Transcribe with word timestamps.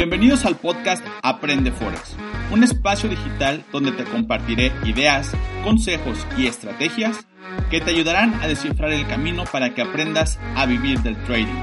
Bienvenidos 0.00 0.46
al 0.46 0.56
podcast 0.56 1.06
Aprende 1.22 1.72
Forex, 1.72 2.16
un 2.50 2.64
espacio 2.64 3.06
digital 3.06 3.66
donde 3.70 3.92
te 3.92 4.04
compartiré 4.04 4.72
ideas, 4.86 5.30
consejos 5.62 6.26
y 6.38 6.46
estrategias 6.46 7.26
que 7.68 7.82
te 7.82 7.90
ayudarán 7.90 8.32
a 8.36 8.48
descifrar 8.48 8.92
el 8.92 9.06
camino 9.06 9.44
para 9.52 9.74
que 9.74 9.82
aprendas 9.82 10.38
a 10.56 10.64
vivir 10.64 11.00
del 11.00 11.22
trading. 11.24 11.60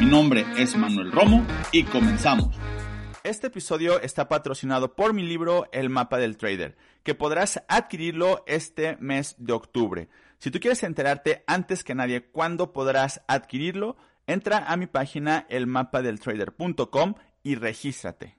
Mi 0.00 0.06
nombre 0.06 0.46
es 0.56 0.76
Manuel 0.76 1.12
Romo 1.12 1.46
y 1.70 1.82
comenzamos. 1.82 2.56
Este 3.22 3.48
episodio 3.48 4.00
está 4.00 4.30
patrocinado 4.30 4.94
por 4.94 5.12
mi 5.12 5.24
libro 5.24 5.66
El 5.70 5.90
mapa 5.90 6.16
del 6.16 6.38
trader, 6.38 6.78
que 7.02 7.14
podrás 7.14 7.62
adquirirlo 7.68 8.44
este 8.46 8.96
mes 8.98 9.34
de 9.36 9.52
octubre. 9.52 10.08
Si 10.38 10.50
tú 10.50 10.58
quieres 10.58 10.82
enterarte 10.84 11.44
antes 11.46 11.84
que 11.84 11.94
nadie 11.94 12.30
cuándo 12.30 12.72
podrás 12.72 13.20
adquirirlo, 13.28 13.98
entra 14.26 14.58
a 14.58 14.76
mi 14.78 14.86
página 14.86 15.46
elmapadeltrader.com 15.48 17.14
y 17.42 17.54
regístrate. 17.54 18.36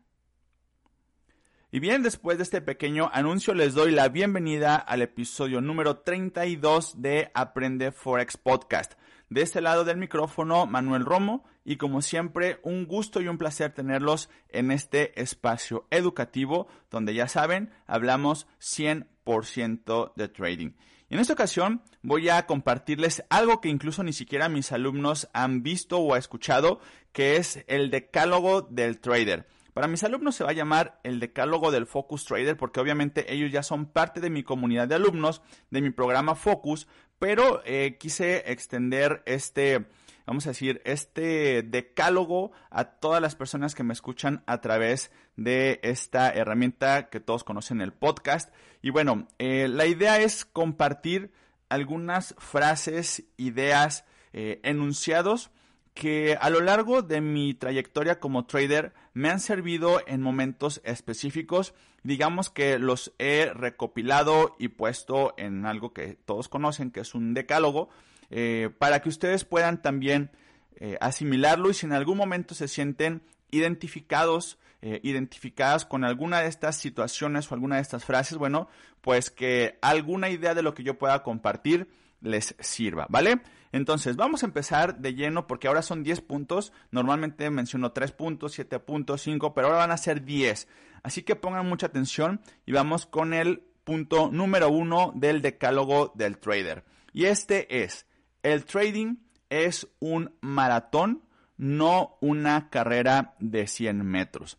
Y 1.72 1.80
bien, 1.80 2.02
después 2.02 2.38
de 2.38 2.44
este 2.44 2.62
pequeño 2.62 3.12
anuncio 3.14 3.54
les 3.54 3.76
doy 3.76 3.92
la 3.92 4.10
bienvenida 4.10 4.76
al 4.76 5.04
episodio 5.04 5.62
número 5.62 5.98
32 5.98 7.00
de 7.00 7.30
Aprende 7.36 7.92
Forex 7.92 8.38
Podcast. 8.38 8.94
De 9.30 9.44
este 9.44 9.62
lado 9.62 9.86
del 9.86 9.98
micrófono, 9.98 10.66
Manuel 10.66 11.06
Romo, 11.06 11.46
y 11.64 11.78
como 11.78 12.02
siempre, 12.02 12.60
un 12.64 12.88
gusto 12.88 13.22
y 13.22 13.28
un 13.28 13.38
placer 13.38 13.72
tenerlos 13.72 14.32
en 14.48 14.72
este 14.72 15.22
espacio 15.22 15.86
educativo 15.92 16.68
donde 16.90 17.14
ya 17.14 17.28
saben, 17.28 17.72
hablamos 17.86 18.48
100% 18.60 20.14
de 20.16 20.28
trading. 20.28 20.72
En 21.12 21.18
esta 21.18 21.34
ocasión 21.34 21.82
voy 22.04 22.30
a 22.30 22.46
compartirles 22.46 23.24
algo 23.32 23.62
que 23.62 23.70
incluso 23.70 24.04
ni 24.04 24.14
siquiera 24.14 24.48
mis 24.48 24.72
alumnos 24.72 25.28
han 25.34 25.64
visto 25.64 25.98
o 25.98 26.16
escuchado, 26.16 26.80
que 27.14 27.38
es 27.38 27.64
el 27.68 27.90
decálogo 27.90 28.62
del 28.62 29.00
trader. 29.00 29.48
Para 29.74 29.88
mis 29.88 30.04
alumnos 30.04 30.36
se 30.36 30.44
va 30.44 30.52
a 30.52 30.54
llamar 30.54 31.00
el 31.04 31.20
decálogo 31.20 31.72
del 31.72 31.88
Focus 31.88 32.26
Trader 32.26 32.58
porque 32.58 32.80
obviamente 32.80 33.34
ellos 33.34 33.52
ya 33.52 33.64
son 33.64 33.88
parte 33.88 34.22
de 34.22 34.30
mi 34.30 34.44
comunidad 34.44 34.88
de 34.88 34.96
alumnos, 34.96 35.42
de 35.72 35.82
mi 35.82 35.90
programa 35.90 36.36
Focus, 36.36 36.88
pero 37.18 37.64
eh, 37.66 37.98
quise 38.00 38.52
extender 38.52 39.24
este, 39.26 39.88
vamos 40.30 40.46
a 40.46 40.52
decir, 40.52 40.80
este 40.86 41.64
decálogo 41.64 42.52
a 42.70 42.84
todas 42.84 43.20
las 43.20 43.36
personas 43.36 43.74
que 43.74 43.84
me 43.84 43.94
escuchan 43.94 44.44
a 44.46 44.62
través 44.62 45.12
de 45.38 45.80
esta 45.82 46.30
herramienta 46.30 47.10
que 47.10 47.20
todos 47.20 47.44
conocen, 47.44 47.82
el 47.82 47.94
podcast. 47.94 48.54
Y 48.84 48.92
bueno, 48.92 49.28
eh, 49.40 49.68
la 49.68 49.88
idea 49.88 50.20
es 50.20 50.46
compartir 50.46 51.32
algunas 51.68 52.36
frases, 52.38 53.24
ideas, 53.38 54.06
eh, 54.32 54.60
enunciados 54.62 55.50
que 55.96 56.38
a 56.40 56.52
lo 56.52 56.62
largo 56.62 57.02
de 57.02 57.22
mi 57.22 57.56
trayectoria 57.56 58.20
como 58.20 58.46
trader 58.46 58.94
me 59.14 59.32
han 59.32 59.40
servido 59.40 60.00
en 60.06 60.22
momentos 60.22 60.80
específicos. 60.84 61.74
Digamos 62.04 62.52
que 62.52 62.78
los 62.78 63.16
he 63.18 63.52
recopilado 63.52 64.56
y 64.60 64.68
puesto 64.68 65.34
en 65.38 65.66
algo 65.66 65.92
que 65.92 66.20
todos 66.24 66.50
conocen, 66.50 66.92
que 66.92 67.00
es 67.00 67.16
un 67.16 67.34
decálogo, 67.34 67.90
eh, 68.30 68.70
para 68.78 69.02
que 69.02 69.10
ustedes 69.10 69.46
puedan 69.46 69.82
también 69.82 70.32
eh, 70.76 70.98
asimilarlo 71.02 71.70
y 71.70 71.74
si 71.74 71.86
en 71.86 71.94
algún 71.94 72.18
momento 72.18 72.56
se 72.56 72.68
sienten 72.68 73.22
identificados, 73.52 74.58
eh, 74.82 75.00
identificadas 75.04 75.86
con 75.86 76.04
alguna 76.04 76.42
de 76.42 76.48
estas 76.48 76.78
situaciones 76.78 77.52
o 77.52 77.56
alguna 77.56 77.78
de 77.78 77.82
estas 77.82 78.06
frases, 78.06 78.38
bueno, 78.38 78.70
pues 79.02 79.30
que 79.30 79.78
alguna 79.82 80.30
idea 80.30 80.54
de 80.54 80.62
lo 80.62 80.74
que 80.74 80.84
yo 80.84 80.98
pueda 80.98 81.24
compartir 81.24 81.90
les 82.22 82.56
sirva, 82.60 83.08
¿vale? 83.10 83.42
Entonces, 83.72 84.16
vamos 84.16 84.44
a 84.44 84.48
empezar 84.48 84.98
de 85.00 85.14
lleno 85.14 85.48
porque 85.48 85.68
ahora 85.68 85.82
son 85.82 86.04
10 86.04 86.22
puntos. 86.22 86.74
Normalmente 86.92 87.50
menciono 87.50 87.92
3 87.92 88.12
puntos, 88.14 88.54
7 88.54 88.80
puntos, 88.80 89.22
5, 89.22 89.54
pero 89.54 89.68
ahora 89.68 89.80
van 89.80 89.92
a 89.92 89.98
ser 89.98 90.24
10. 90.24 90.68
Así 91.04 91.24
que 91.24 91.36
pongan 91.36 91.68
mucha 91.68 91.88
atención 91.88 92.42
y 92.66 92.72
vamos 92.72 93.06
con 93.06 93.34
el 93.34 93.64
punto 93.84 94.30
número 94.32 94.70
1 94.70 95.14
del 95.16 95.42
decálogo 95.42 96.12
del 96.16 96.40
trader. 96.40 96.84
Y 97.14 97.26
este 97.26 97.84
es, 97.84 98.06
el 98.44 98.66
trading 98.66 99.18
es 99.50 99.88
un 100.00 100.36
maratón, 100.42 101.24
no 101.58 102.18
una 102.22 102.70
carrera 102.70 103.36
de 103.40 103.68
100 103.68 104.06
metros. 104.06 104.58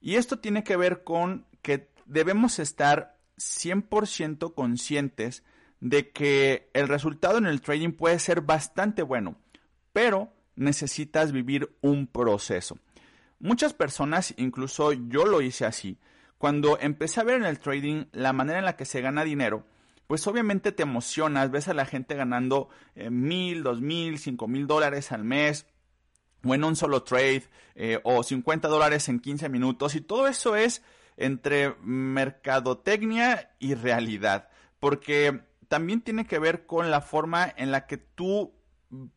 Y 0.00 0.16
esto 0.16 0.38
tiene 0.38 0.64
que 0.64 0.76
ver 0.76 1.04
con 1.04 1.46
que 1.62 1.88
debemos 2.06 2.58
estar 2.58 3.18
100% 3.38 4.54
conscientes 4.54 5.44
de 5.80 6.10
que 6.10 6.70
el 6.74 6.88
resultado 6.88 7.38
en 7.38 7.46
el 7.46 7.60
trading 7.60 7.92
puede 7.92 8.18
ser 8.18 8.40
bastante 8.40 9.02
bueno, 9.02 9.36
pero 9.92 10.32
necesitas 10.56 11.32
vivir 11.32 11.76
un 11.80 12.06
proceso. 12.06 12.78
Muchas 13.38 13.74
personas, 13.74 14.34
incluso 14.36 14.92
yo 14.92 15.26
lo 15.26 15.42
hice 15.42 15.64
así, 15.64 15.98
cuando 16.38 16.78
empecé 16.80 17.20
a 17.20 17.24
ver 17.24 17.36
en 17.36 17.44
el 17.44 17.58
trading 17.58 18.06
la 18.12 18.32
manera 18.32 18.58
en 18.58 18.64
la 18.64 18.76
que 18.76 18.84
se 18.84 19.00
gana 19.00 19.24
dinero, 19.24 19.64
pues 20.06 20.26
obviamente 20.26 20.72
te 20.72 20.82
emocionas, 20.82 21.50
ves 21.50 21.68
a 21.68 21.74
la 21.74 21.86
gente 21.86 22.14
ganando 22.14 22.68
eh, 22.94 23.10
mil, 23.10 23.62
dos 23.62 23.80
mil, 23.80 24.18
cinco 24.18 24.48
mil 24.48 24.66
dólares 24.66 25.12
al 25.12 25.24
mes, 25.24 25.66
o 26.44 26.54
en 26.54 26.64
un 26.64 26.76
solo 26.76 27.02
trade, 27.02 27.44
eh, 27.74 28.00
o 28.02 28.22
50 28.22 28.68
dólares 28.68 29.08
en 29.08 29.20
15 29.20 29.48
minutos, 29.48 29.94
y 29.94 30.00
todo 30.00 30.26
eso 30.26 30.56
es 30.56 30.82
entre 31.16 31.76
mercadotecnia 31.82 33.54
y 33.58 33.74
realidad, 33.74 34.48
porque 34.80 35.40
también 35.68 36.00
tiene 36.00 36.26
que 36.26 36.38
ver 36.38 36.66
con 36.66 36.90
la 36.90 37.00
forma 37.00 37.52
en 37.56 37.70
la 37.70 37.86
que 37.86 37.96
tú 37.96 38.52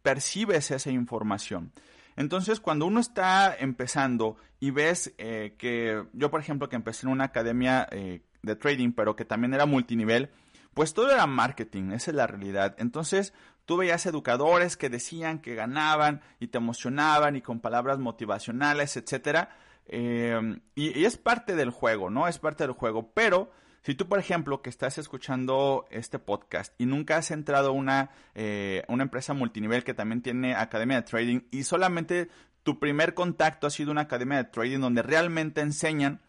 percibes 0.01 0.71
esa 0.71 0.91
información. 0.91 1.73
Entonces, 2.15 2.61
cuando 2.61 2.85
uno 2.85 3.01
está 3.01 3.53
empezando 3.57 4.37
y 4.61 4.71
ves 4.71 5.13
eh, 5.17 5.55
que 5.57 6.05
yo, 6.13 6.31
por 6.31 6.39
ejemplo, 6.39 6.69
que 6.69 6.77
empecé 6.77 7.05
en 7.05 7.11
una 7.11 7.25
academia 7.25 7.89
de 7.91 8.55
trading, 8.55 8.93
pero 8.93 9.17
que 9.17 9.25
también 9.25 9.53
era 9.53 9.65
multinivel, 9.65 10.29
pues 10.75 10.93
todo 10.93 11.09
era 11.09 11.25
marketing, 11.25 11.91
esa 11.91 12.11
es 12.11 12.17
la 12.17 12.27
realidad. 12.27 12.75
Entonces, 12.77 13.33
tú 13.65 13.77
veías 13.77 14.05
educadores 14.05 14.77
que 14.77 14.89
decían 14.89 15.39
que 15.39 15.55
ganaban 15.55 16.21
y 16.39 16.47
te 16.47 16.59
emocionaban 16.59 17.35
y 17.35 17.41
con 17.41 17.61
palabras 17.61 17.97
motivacionales, 17.97 18.97
etcétera. 18.97 19.57
Y, 19.87 20.31
y, 20.75 21.05
es 21.05 21.17
parte 21.17 21.55
del 21.55 21.69
juego, 21.69 22.09
¿no? 22.09 22.27
Es 22.27 22.39
parte 22.39 22.65
del 22.65 22.73
juego. 22.73 23.11
Pero 23.13 23.51
si 23.83 23.95
tú, 23.95 24.09
por 24.09 24.19
ejemplo, 24.19 24.61
que 24.61 24.69
estás 24.69 24.97
escuchando 24.97 25.85
este 25.91 26.19
podcast 26.19 26.73
y 26.77 26.87
nunca 26.87 27.17
has 27.17 27.31
entrado 27.31 27.69
a 27.69 27.71
una, 27.71 28.09
eh, 28.33 28.83
una 28.89 29.03
empresa 29.03 29.33
multinivel 29.33 29.85
que 29.85 29.93
también 29.93 30.21
tiene 30.21 30.55
academia 30.55 30.97
de 30.97 31.07
trading 31.07 31.41
y 31.51 31.63
solamente 31.63 32.29
tu 32.63 32.79
primer 32.79 33.13
contacto 33.13 33.67
ha 33.67 33.69
sido 33.69 33.91
una 33.91 34.01
academia 34.01 34.37
de 34.37 34.45
trading 34.45 34.79
donde 34.79 35.03
realmente 35.03 35.61
enseñan, 35.61 36.19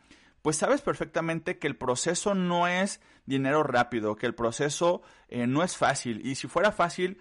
pues 0.47 0.59
sabes 0.59 0.81
perfectamente 0.81 1.59
que 1.59 1.67
el 1.67 1.75
proceso 1.75 2.37
no 2.37 2.69
es 2.69 3.01
dinero 3.25 3.65
rápido, 3.65 4.15
que 4.15 4.27
el 4.27 4.35
proceso 4.37 5.03
eh, 5.27 5.49
no 5.49 5.65
es 5.65 5.77
fácil. 5.77 6.25
Y 6.25 6.37
si 6.37 6.47
fuera 6.47 6.71
fácil, 6.71 7.19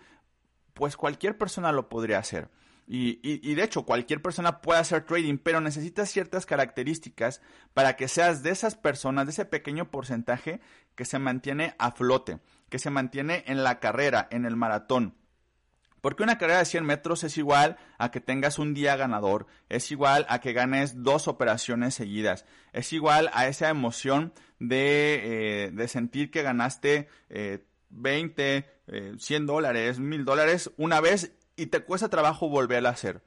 pues 0.75 0.95
cualquier 0.95 1.35
persona 1.35 1.71
lo 1.71 1.89
podría 1.89 2.19
hacer. 2.19 2.51
Y, 2.85 3.55
de 3.55 3.63
hecho, 3.63 3.83
cualquier 3.83 4.21
persona 4.21 4.61
puede 4.61 4.79
hacer 4.79 5.05
trading, 5.05 5.39
pero 5.39 5.59
necesitas 5.59 6.11
ciertas 6.11 6.45
características 6.45 7.41
para 7.73 7.95
que 7.95 8.07
seas 8.07 8.43
de 8.43 8.51
esas 8.51 8.75
personas, 8.75 9.25
de 9.25 9.31
ese 9.31 9.45
pequeño 9.45 9.89
porcentaje 9.89 10.61
que 10.93 11.05
se 11.05 11.17
mantiene 11.17 11.73
a 11.79 11.89
flote, 11.89 12.41
que 12.69 12.77
se 12.77 12.91
mantiene 12.91 13.43
en 13.47 13.63
la 13.63 13.79
carrera, 13.79 14.27
en 14.29 14.45
el 14.45 14.55
maratón. 14.55 15.15
Porque 16.05 16.21
una 16.21 16.37
carrera 16.37 16.59
de 16.59 16.65
100 16.65 16.85
metros 16.85 17.23
es 17.23 17.35
igual 17.35 17.77
a 17.97 18.11
que 18.11 18.21
tengas 18.21 18.59
un 18.59 18.75
día 18.75 18.95
ganador, 18.95 19.47
es 19.69 19.89
igual 19.91 20.27
a 20.29 20.39
que 20.39 20.53
ganes 20.53 21.01
dos 21.01 21.27
operaciones 21.27 21.95
seguidas, 21.95 22.45
es 22.73 22.93
igual 22.93 23.31
a 23.33 23.47
esa 23.47 23.69
emoción 23.69 24.31
de, 24.59 25.71
eh, 25.73 25.87
sentir 25.87 26.29
que 26.29 26.43
ganaste 26.43 27.09
20, 27.89 28.69
eh, 28.85 29.15
100 29.17 29.41
eh, 29.41 29.45
dólares, 29.47 29.97
1000 29.97 30.25
dólares 30.25 30.69
una 30.77 31.01
vez 31.01 31.31
y 31.55 31.65
te 31.65 31.79
cuesta 31.79 32.07
trabajo 32.07 32.49
volverla 32.49 32.89
a 32.89 32.91
hacer. 32.91 33.23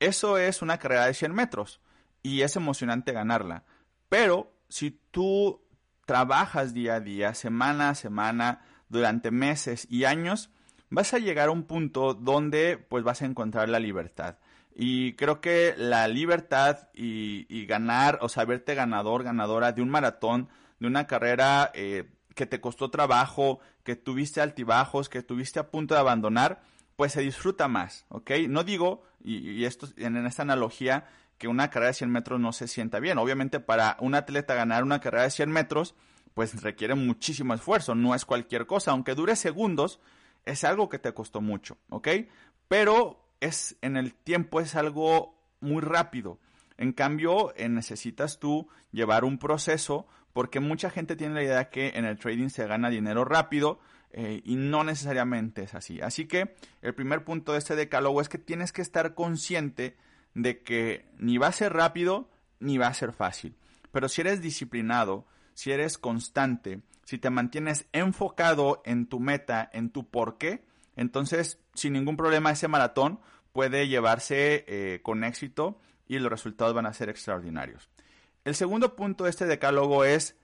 Eso 0.00 0.38
es 0.38 0.62
una 0.62 0.78
carrera 0.78 1.04
de 1.04 1.12
100 1.12 1.34
metros 1.34 1.82
y 2.22 2.40
es 2.40 2.56
emocionante 2.56 3.12
ganarla. 3.12 3.64
Pero 4.08 4.54
si 4.70 4.98
tú 5.10 5.60
trabajas 6.06 6.72
día 6.72 6.94
a 6.94 7.00
día, 7.00 7.34
semana 7.34 7.90
a 7.90 7.94
semana, 7.94 8.64
durante 8.88 9.30
meses 9.30 9.86
y 9.90 10.04
años, 10.04 10.48
vas 10.92 11.14
a 11.14 11.18
llegar 11.18 11.48
a 11.48 11.52
un 11.52 11.64
punto 11.64 12.14
donde 12.14 12.76
pues 12.76 13.02
vas 13.02 13.22
a 13.22 13.26
encontrar 13.26 13.68
la 13.68 13.80
libertad. 13.80 14.36
Y 14.74 15.14
creo 15.14 15.40
que 15.40 15.74
la 15.76 16.06
libertad 16.08 16.88
y, 16.94 17.66
ganar 17.66 18.18
o 18.22 18.28
saberte 18.28 18.74
ganador, 18.74 19.22
ganadora 19.22 19.72
de 19.72 19.82
un 19.82 19.88
maratón, 19.88 20.48
de 20.78 20.86
una 20.86 21.06
carrera 21.06 21.70
eh, 21.74 22.10
que 22.34 22.46
te 22.46 22.60
costó 22.60 22.90
trabajo, 22.90 23.60
que 23.84 23.96
tuviste 23.96 24.40
altibajos, 24.40 25.08
que 25.08 25.22
tuviste 25.22 25.58
a 25.58 25.70
punto 25.70 25.94
de 25.94 26.00
abandonar, 26.00 26.62
pues 26.96 27.12
se 27.12 27.20
disfruta 27.20 27.68
más, 27.68 28.04
¿ok? 28.08 28.30
No 28.48 28.64
digo, 28.64 29.02
y, 29.22 29.64
esto 29.64 29.88
en 29.96 30.26
esta 30.26 30.42
analogía, 30.42 31.06
que 31.38 31.48
una 31.48 31.70
carrera 31.70 31.88
de 31.88 31.94
100 31.94 32.10
metros 32.10 32.40
no 32.40 32.52
se 32.52 32.68
sienta 32.68 33.00
bien. 33.00 33.18
Obviamente 33.18 33.60
para 33.60 33.96
un 34.00 34.14
atleta 34.14 34.54
ganar 34.54 34.84
una 34.84 35.00
carrera 35.00 35.24
de 35.24 35.30
100 35.30 35.50
metros, 35.50 35.94
pues 36.34 36.62
requiere 36.62 36.94
muchísimo 36.94 37.54
esfuerzo, 37.54 37.94
no 37.94 38.14
es 38.14 38.24
cualquier 38.24 38.66
cosa, 38.66 38.92
aunque 38.92 39.14
dure 39.14 39.36
segundos, 39.36 40.00
es 40.44 40.64
algo 40.64 40.88
que 40.88 40.98
te 40.98 41.12
costó 41.14 41.40
mucho, 41.40 41.78
¿ok? 41.90 42.08
Pero 42.68 43.22
es 43.40 43.76
en 43.82 43.96
el 43.96 44.14
tiempo 44.14 44.60
es 44.60 44.74
algo 44.74 45.34
muy 45.60 45.80
rápido. 45.80 46.38
En 46.78 46.92
cambio, 46.92 47.52
eh, 47.56 47.68
necesitas 47.68 48.38
tú 48.38 48.68
llevar 48.90 49.24
un 49.24 49.38
proceso 49.38 50.06
porque 50.32 50.60
mucha 50.60 50.90
gente 50.90 51.16
tiene 51.16 51.34
la 51.34 51.42
idea 51.42 51.70
que 51.70 51.92
en 51.94 52.04
el 52.04 52.18
trading 52.18 52.48
se 52.48 52.66
gana 52.66 52.90
dinero 52.90 53.24
rápido 53.24 53.80
eh, 54.12 54.42
y 54.44 54.56
no 54.56 54.84
necesariamente 54.84 55.62
es 55.62 55.74
así. 55.74 56.00
Así 56.00 56.26
que 56.26 56.54
el 56.80 56.94
primer 56.94 57.24
punto 57.24 57.52
de 57.52 57.58
este 57.58 57.76
decálogo 57.76 58.20
es 58.20 58.28
que 58.28 58.38
tienes 58.38 58.72
que 58.72 58.82
estar 58.82 59.14
consciente 59.14 59.96
de 60.34 60.62
que 60.62 61.06
ni 61.18 61.38
va 61.38 61.48
a 61.48 61.52
ser 61.52 61.72
rápido 61.72 62.30
ni 62.60 62.78
va 62.78 62.86
a 62.86 62.94
ser 62.94 63.12
fácil. 63.12 63.54
Pero 63.90 64.08
si 64.08 64.22
eres 64.22 64.40
disciplinado, 64.40 65.26
si 65.54 65.72
eres 65.72 65.98
constante, 65.98 66.82
si 67.04 67.18
te 67.18 67.30
mantienes 67.30 67.86
enfocado 67.92 68.82
en 68.84 69.06
tu 69.06 69.20
meta, 69.20 69.68
en 69.72 69.90
tu 69.90 70.08
por 70.08 70.38
qué, 70.38 70.64
entonces 70.96 71.58
sin 71.74 71.94
ningún 71.94 72.16
problema 72.16 72.50
ese 72.50 72.68
maratón 72.68 73.20
puede 73.52 73.88
llevarse 73.88 74.64
eh, 74.66 75.00
con 75.02 75.24
éxito 75.24 75.78
y 76.08 76.18
los 76.18 76.30
resultados 76.30 76.74
van 76.74 76.86
a 76.86 76.92
ser 76.92 77.08
extraordinarios. 77.08 77.88
El 78.44 78.54
segundo 78.54 78.96
punto 78.96 79.24
de 79.24 79.30
este 79.30 79.46
decálogo 79.46 80.04
es 80.04 80.36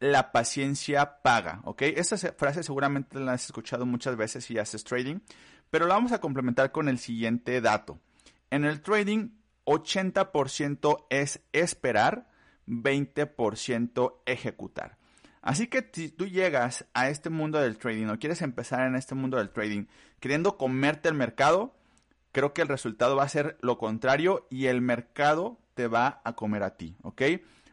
la 0.00 0.32
paciencia 0.32 1.22
paga, 1.22 1.60
¿ok? 1.64 1.82
Esta 1.82 2.16
frase 2.32 2.62
seguramente 2.62 3.18
la 3.20 3.32
has 3.32 3.46
escuchado 3.46 3.86
muchas 3.86 4.16
veces 4.16 4.44
si 4.44 4.58
haces 4.58 4.84
trading, 4.84 5.20
pero 5.70 5.86
la 5.86 5.94
vamos 5.94 6.12
a 6.12 6.20
complementar 6.20 6.72
con 6.72 6.88
el 6.88 6.98
siguiente 6.98 7.60
dato. 7.60 8.00
En 8.50 8.64
el 8.64 8.82
trading, 8.82 9.30
80% 9.64 11.06
es 11.10 11.40
esperar, 11.52 12.28
20% 12.66 14.14
ejecutar. 14.26 14.98
Así 15.42 15.66
que 15.66 15.88
si 15.92 16.08
tú 16.08 16.26
llegas 16.26 16.86
a 16.94 17.10
este 17.10 17.28
mundo 17.28 17.58
del 17.60 17.76
trading 17.76 18.06
o 18.06 18.18
quieres 18.18 18.40
empezar 18.40 18.86
en 18.86 18.96
este 18.96 19.14
mundo 19.14 19.36
del 19.36 19.50
trading 19.50 19.84
queriendo 20.18 20.56
comerte 20.56 21.08
el 21.10 21.14
mercado, 21.14 21.76
creo 22.32 22.54
que 22.54 22.62
el 22.62 22.68
resultado 22.68 23.14
va 23.14 23.24
a 23.24 23.28
ser 23.28 23.58
lo 23.60 23.76
contrario 23.76 24.46
y 24.50 24.66
el 24.66 24.80
mercado 24.80 25.58
te 25.74 25.86
va 25.86 26.22
a 26.24 26.34
comer 26.34 26.62
a 26.62 26.76
ti, 26.76 26.96
¿ok? 27.02 27.22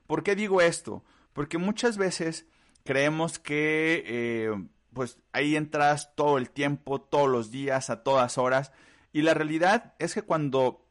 ¿Por 0.05 0.23
qué 0.23 0.35
digo 0.35 0.59
esto? 0.61 1.05
Porque 1.31 1.57
muchas 1.57 1.97
veces 1.97 2.45
creemos 2.83 3.39
que 3.39 4.03
eh, 4.05 4.51
pues 4.93 5.17
ahí 5.31 5.55
entras 5.55 6.13
todo 6.15 6.37
el 6.37 6.49
tiempo, 6.49 6.99
todos 6.99 7.29
los 7.29 7.51
días, 7.51 7.89
a 7.89 8.03
todas 8.03 8.37
horas 8.37 8.73
y 9.13 9.21
la 9.21 9.33
realidad 9.33 9.93
es 9.97 10.13
que 10.13 10.23
cuando 10.23 10.85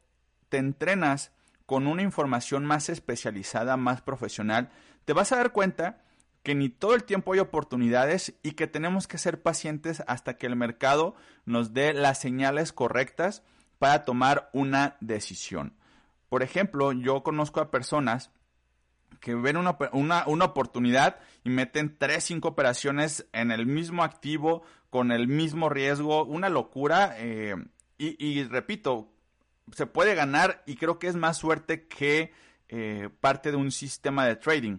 te 0.49 0.57
entrenas 0.57 1.33
con 1.71 1.87
una 1.87 2.03
información 2.03 2.67
más 2.67 2.89
especializada, 2.89 3.77
más 3.77 4.03
profesional, 4.03 4.71
te 5.05 5.13
vas 5.13 5.31
a 5.31 5.37
dar 5.37 5.53
cuenta 5.53 6.03
que 6.43 6.57
ni 6.57 6.69
todo 6.69 6.97
el 6.97 7.05
tiempo 7.05 7.33
hay 7.33 7.39
oportunidades 7.39 8.35
y 8.43 8.55
que 8.55 8.67
tenemos 8.67 9.07
que 9.07 9.19
ser 9.19 9.41
pacientes 9.41 10.03
hasta 10.09 10.37
que 10.37 10.49
el 10.49 10.57
mercado 10.57 11.15
nos 11.45 11.73
dé 11.73 11.95
las 11.95 12.19
señales 12.19 12.73
correctas 12.73 13.45
para 13.79 14.05
tomar 14.05 14.51
una 14.53 14.97
decisión. 14.99 15.77
Por 16.29 16.43
ejemplo, 16.43 16.91
yo 16.91 17.23
conozco 17.23 17.61
a 17.61 17.71
personas 17.71 18.33
que 19.21 19.37
ven 19.37 19.57
una, 19.57 20.25
oportunidad 20.45 21.21
y 21.45 21.51
meten 21.51 21.97
3, 21.97 22.25
5 22.25 22.49
operaciones 22.49 23.29
en 23.33 23.53
el 23.53 23.67
mismo 23.67 24.03
activo, 24.03 24.65
con 24.91 25.13
el 25.13 25.29
mismo 25.29 25.69
riesgo, 25.69 26.25
una 26.25 26.49
locura. 26.49 27.15
Eh, 27.19 27.55
y, 27.97 28.43
repito, 28.43 29.13
se 29.75 29.87
puede 29.87 30.15
ganar 30.15 30.63
y 30.67 30.77
creo 30.77 30.99
que 30.99 31.09
es 31.09 31.17
más 31.17 31.39
suerte 31.39 31.87
que 31.87 32.33
eh, 32.69 33.09
parte 33.21 33.51
de 33.51 33.57
un 33.57 33.71
sistema 33.71 34.27
de 34.27 34.37
trading. 34.37 34.79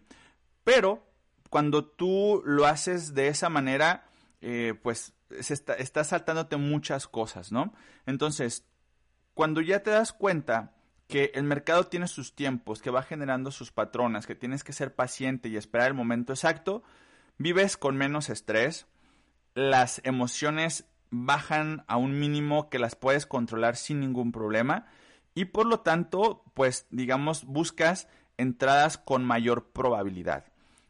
Pero 0.63 1.05
cuando 1.49 1.85
tú 1.85 2.41
lo 2.45 2.65
haces 2.65 3.13
de 3.13 3.27
esa 3.27 3.49
manera, 3.49 4.05
eh, 4.41 4.73
pues 4.81 5.13
está, 5.29 5.73
estás 5.73 6.07
saltándote 6.07 6.57
muchas 6.57 7.07
cosas, 7.07 7.51
¿no? 7.51 7.73
Entonces, 8.05 8.65
cuando 9.33 9.61
ya 9.61 9.83
te 9.83 9.91
das 9.91 10.13
cuenta 10.13 10.73
que 11.07 11.31
el 11.35 11.43
mercado 11.43 11.87
tiene 11.87 12.07
sus 12.07 12.35
tiempos, 12.35 12.81
que 12.81 12.89
va 12.89 13.03
generando 13.03 13.51
sus 13.51 13.71
patronas, 13.71 14.25
que 14.25 14.35
tienes 14.35 14.63
que 14.63 14.71
ser 14.71 14.95
paciente 14.95 15.49
y 15.49 15.57
esperar 15.57 15.89
el 15.89 15.93
momento 15.93 16.31
exacto, 16.31 16.83
vives 17.37 17.75
con 17.75 17.97
menos 17.97 18.29
estrés, 18.29 18.87
las 19.53 19.99
emociones 20.05 20.85
bajan 21.11 21.83
a 21.87 21.97
un 21.97 22.19
mínimo 22.19 22.69
que 22.69 22.79
las 22.79 22.95
puedes 22.95 23.25
controlar 23.25 23.75
sin 23.75 23.99
ningún 23.99 24.31
problema 24.31 24.87
y 25.33 25.45
por 25.45 25.65
lo 25.65 25.81
tanto, 25.81 26.43
pues 26.53 26.87
digamos, 26.89 27.45
buscas 27.45 28.07
entradas 28.37 28.97
con 28.97 29.23
mayor 29.23 29.71
probabilidad. 29.71 30.45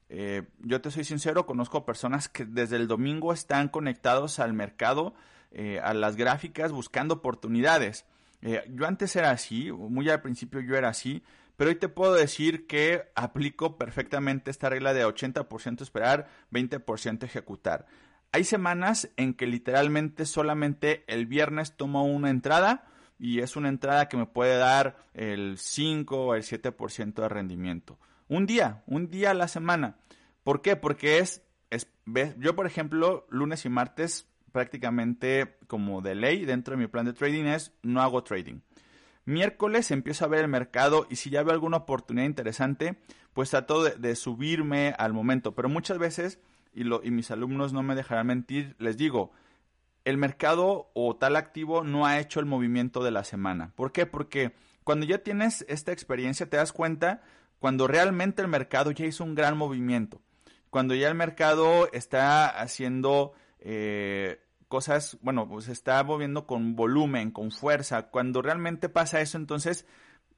Eh, 0.09 0.43
yo 0.59 0.81
te 0.81 0.91
soy 0.91 1.03
sincero, 1.03 1.45
conozco 1.45 1.85
personas 1.85 2.27
que 2.27 2.45
desde 2.45 2.75
el 2.75 2.87
domingo 2.87 3.33
están 3.33 3.69
conectados 3.69 4.39
al 4.39 4.53
mercado, 4.53 5.13
eh, 5.51 5.79
a 5.83 5.93
las 5.93 6.15
gráficas, 6.15 6.71
buscando 6.71 7.15
oportunidades. 7.15 8.05
Eh, 8.41 8.63
yo 8.69 8.87
antes 8.87 9.15
era 9.15 9.31
así, 9.31 9.71
muy 9.71 10.09
al 10.09 10.21
principio 10.21 10.59
yo 10.61 10.75
era 10.75 10.89
así, 10.89 11.23
pero 11.55 11.69
hoy 11.69 11.75
te 11.75 11.89
puedo 11.89 12.13
decir 12.13 12.65
que 12.67 13.03
aplico 13.15 13.77
perfectamente 13.77 14.49
esta 14.49 14.69
regla 14.69 14.93
de 14.93 15.05
80% 15.05 15.81
esperar, 15.81 16.27
20% 16.51 17.23
ejecutar. 17.23 17.85
Hay 18.33 18.45
semanas 18.45 19.09
en 19.17 19.33
que 19.33 19.45
literalmente 19.45 20.25
solamente 20.25 21.03
el 21.07 21.25
viernes 21.25 21.75
tomo 21.75 22.05
una 22.05 22.29
entrada 22.29 22.87
y 23.19 23.39
es 23.39 23.57
una 23.57 23.67
entrada 23.67 24.07
que 24.07 24.15
me 24.15 24.25
puede 24.25 24.57
dar 24.57 24.95
el 25.13 25.57
5 25.57 26.17
o 26.17 26.35
el 26.35 26.43
7% 26.43 27.13
de 27.13 27.29
rendimiento. 27.29 27.99
Un 28.29 28.45
día, 28.45 28.83
un 28.87 29.09
día 29.09 29.31
a 29.31 29.33
la 29.33 29.49
semana. 29.49 29.97
¿Por 30.43 30.61
qué? 30.61 30.77
Porque 30.77 31.19
es, 31.19 31.43
es 31.69 31.87
yo 32.37 32.55
por 32.55 32.67
ejemplo, 32.67 33.27
lunes 33.29 33.65
y 33.65 33.69
martes 33.69 34.27
prácticamente 34.53 35.57
como 35.67 36.01
de 36.01 36.15
ley 36.15 36.45
dentro 36.45 36.75
de 36.75 36.81
mi 36.81 36.87
plan 36.87 37.05
de 37.05 37.13
trading 37.13 37.45
es 37.45 37.73
no 37.83 38.01
hago 38.01 38.23
trading. 38.23 38.61
Miércoles 39.25 39.91
empiezo 39.91 40.23
a 40.23 40.29
ver 40.29 40.39
el 40.39 40.47
mercado 40.47 41.05
y 41.09 41.17
si 41.17 41.29
ya 41.29 41.43
veo 41.43 41.53
alguna 41.53 41.77
oportunidad 41.77 42.25
interesante, 42.25 42.97
pues 43.33 43.49
trato 43.49 43.83
de, 43.83 43.91
de 43.91 44.15
subirme 44.15 44.95
al 44.97 45.11
momento. 45.11 45.53
Pero 45.53 45.67
muchas 45.67 45.97
veces 45.97 46.39
y, 46.73 46.83
lo, 46.83 47.01
y 47.03 47.11
mis 47.11 47.31
alumnos 47.31 47.73
no 47.73 47.83
me 47.83 47.95
dejarán 47.95 48.27
mentir, 48.27 48.75
les 48.79 48.97
digo, 48.97 49.31
el 50.05 50.17
mercado 50.17 50.89
o 50.93 51.15
tal 51.15 51.35
activo 51.35 51.83
no 51.83 52.05
ha 52.05 52.19
hecho 52.19 52.39
el 52.39 52.45
movimiento 52.45 53.03
de 53.03 53.11
la 53.11 53.23
semana. 53.23 53.71
¿Por 53.75 53.91
qué? 53.91 54.05
Porque 54.05 54.53
cuando 54.83 55.05
ya 55.05 55.19
tienes 55.19 55.65
esta 55.67 55.91
experiencia 55.91 56.49
te 56.49 56.57
das 56.57 56.73
cuenta 56.73 57.21
cuando 57.59 57.87
realmente 57.87 58.41
el 58.41 58.47
mercado 58.47 58.91
ya 58.91 59.05
hizo 59.05 59.23
un 59.23 59.35
gran 59.35 59.57
movimiento. 59.57 60.21
Cuando 60.71 60.95
ya 60.95 61.09
el 61.09 61.15
mercado 61.15 61.91
está 61.91 62.47
haciendo 62.47 63.33
eh, 63.59 64.41
cosas, 64.67 65.17
bueno, 65.21 65.47
pues 65.47 65.67
está 65.67 66.03
moviendo 66.03 66.47
con 66.47 66.75
volumen, 66.75 67.29
con 67.29 67.51
fuerza. 67.51 68.09
Cuando 68.09 68.41
realmente 68.41 68.89
pasa 68.89 69.21
eso, 69.21 69.37
entonces 69.37 69.85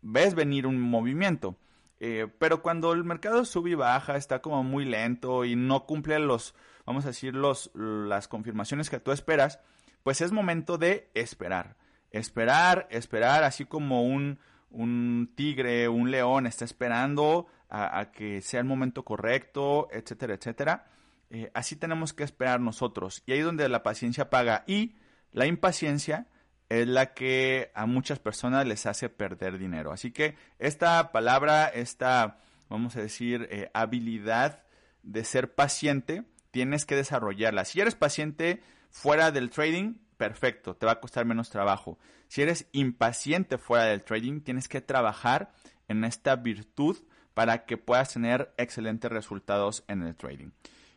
ves 0.02 0.36
venir 0.36 0.68
un 0.68 0.82
movimiento. 0.82 1.56
Eh, 2.06 2.28
pero 2.38 2.62
cuando 2.62 2.92
el 2.92 3.06
mercado 3.06 3.46
sube 3.46 3.70
y 3.70 3.76
baja, 3.76 4.18
está 4.18 4.42
como 4.42 4.62
muy 4.62 4.84
lento 4.84 5.46
y 5.46 5.56
no 5.56 5.86
cumple 5.86 6.20
los, 6.20 6.54
vamos 6.86 7.06
a 7.06 7.08
decir, 7.08 7.34
los, 7.34 7.72
las 7.76 8.28
confirmaciones 8.28 8.90
que 8.90 9.00
tú 9.00 9.14
esperas, 9.14 9.62
pues 10.04 10.20
es 10.20 10.34
momento 10.34 10.78
de 10.78 11.10
esperar. 11.14 11.78
Esperar, 12.12 12.90
esperar, 12.92 13.46
así 13.46 13.64
como 13.64 14.04
un, 14.04 14.38
un 14.70 15.32
tigre, 15.34 15.88
un 15.88 16.12
león 16.12 16.46
está 16.46 16.66
esperando 16.66 17.48
a, 17.70 18.12
que 18.12 18.42
sea 18.42 18.60
el 18.60 18.66
momento 18.66 19.06
correcto, 19.06 19.88
etcétera, 19.90 20.34
etcétera. 20.34 20.88
Eh, 21.30 21.52
así 21.54 21.78
tenemos 21.78 22.12
que 22.12 22.26
esperar 22.26 22.60
nosotros. 22.60 23.24
Y 23.26 23.32
ahí 23.32 23.40
es 23.40 23.46
donde 23.46 23.70
la 23.70 23.82
paciencia 23.82 24.30
paga. 24.30 24.66
Y 24.68 24.98
la 25.32 25.46
impaciencia 25.46 26.28
es 26.70 26.88
la 26.88 27.14
que 27.14 27.72
a 27.76 27.86
muchas 27.86 28.20
personas 28.20 28.66
les 28.66 28.86
hace 28.86 29.10
perder 29.10 29.58
dinero. 29.58 29.92
Así 29.92 30.12
que 30.12 30.36
esta 30.60 31.12
palabra, 31.12 31.68
esta, 31.68 32.40
vamos 32.70 32.96
a 32.96 33.02
decir, 33.02 33.48
eh, 33.52 33.70
habilidad 33.74 34.64
de 35.04 35.24
ser 35.24 35.54
paciente, 35.54 36.24
tienes 36.52 36.86
que 36.86 36.96
desarrollarla. 36.96 37.66
Si 37.66 37.82
eres 37.82 37.96
paciente 37.96 38.62
fuera 38.90 39.32
del 39.32 39.50
trading, 39.50 39.96
perfecto, 40.18 40.76
te 40.76 40.86
va 40.86 40.94
a 40.94 41.00
costar 41.00 41.26
menos 41.26 41.50
trabajo. 41.50 42.00
Si 42.28 42.42
eres 42.42 42.68
impaciente 42.72 43.58
fuera 43.58 43.86
del 43.86 44.04
trading, 44.04 44.42
tienes 44.42 44.68
que 44.68 44.82
trabajar 44.82 45.52
en 45.88 46.04
esta 46.04 46.36
virtud 46.36 46.98
para 47.34 47.66
que 47.66 47.78
puedas 47.78 48.14
tener 48.14 48.54
excelentes 48.58 49.12
resultados 49.12 49.84
en 49.88 50.04
el 50.04 50.16
trading. 50.16 50.52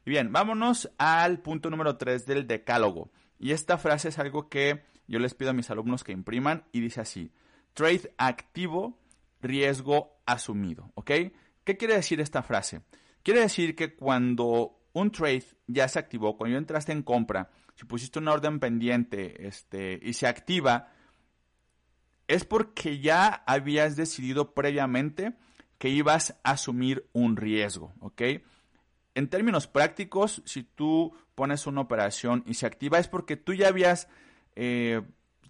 Y 0.04 0.10
bien, 0.10 0.32
vámonos 0.32 0.90
al 0.98 1.40
punto 1.40 1.70
número 1.70 1.96
3 1.96 2.26
del 2.26 2.46
decálogo. 2.46 3.10
Y 3.38 3.52
esta 3.52 3.78
frase 3.78 4.08
es 4.08 4.18
algo 4.18 4.48
que 4.48 4.84
yo 5.06 5.18
les 5.18 5.34
pido 5.34 5.50
a 5.50 5.54
mis 5.54 5.70
alumnos 5.70 6.04
que 6.04 6.12
impriman 6.12 6.64
y 6.72 6.80
dice 6.80 7.00
así, 7.00 7.32
trade 7.74 8.12
activo, 8.18 8.98
riesgo 9.40 10.20
asumido, 10.26 10.90
¿ok? 10.94 11.10
¿Qué 11.64 11.76
quiere 11.76 11.94
decir 11.94 12.20
esta 12.20 12.42
frase? 12.42 12.82
Quiere 13.22 13.40
decir 13.40 13.74
que 13.74 13.94
cuando 13.94 14.78
un 14.92 15.10
trade 15.10 15.44
ya 15.66 15.88
se 15.88 15.98
activó, 15.98 16.36
cuando 16.36 16.58
entraste 16.58 16.92
en 16.92 17.02
compra, 17.02 17.50
si 17.74 17.84
pusiste 17.84 18.18
una 18.18 18.32
orden 18.32 18.60
pendiente 18.60 19.46
este, 19.46 19.98
y 20.02 20.14
se 20.14 20.26
activa, 20.26 20.92
es 22.28 22.44
porque 22.44 22.98
ya 23.00 23.28
habías 23.46 23.96
decidido 23.96 24.54
previamente 24.54 25.34
que 25.78 25.90
ibas 25.90 26.38
a 26.42 26.52
asumir 26.52 27.08
un 27.12 27.36
riesgo, 27.36 27.92
¿ok? 28.00 28.22
En 29.14 29.28
términos 29.28 29.66
prácticos, 29.66 30.42
si 30.44 30.62
tú 30.62 31.14
pones 31.34 31.66
una 31.66 31.82
operación 31.82 32.42
y 32.46 32.54
se 32.54 32.66
activa 32.66 32.98
es 32.98 33.08
porque 33.08 33.36
tú 33.36 33.52
ya 33.54 33.68
habías 33.68 34.08
eh, 34.56 35.02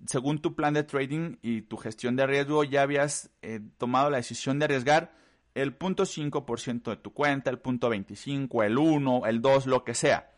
según 0.06 0.40
tu 0.40 0.54
plan 0.54 0.74
de 0.74 0.84
trading 0.84 1.36
y 1.42 1.62
tu 1.62 1.76
gestión 1.76 2.16
de 2.16 2.26
riesgo, 2.26 2.64
ya 2.64 2.82
habías 2.82 3.30
eh, 3.42 3.60
tomado 3.78 4.10
la 4.10 4.18
decisión 4.18 4.58
de 4.58 4.66
arriesgar 4.66 5.14
el 5.54 5.78
0.5% 5.78 6.90
de 6.90 6.96
tu 6.96 7.12
cuenta, 7.14 7.50
el 7.50 7.62
0.25, 7.62 8.64
el 8.64 8.76
1, 8.76 9.26
el 9.26 9.40
2, 9.40 9.66
lo 9.66 9.84
que 9.84 9.94
sea. 9.94 10.32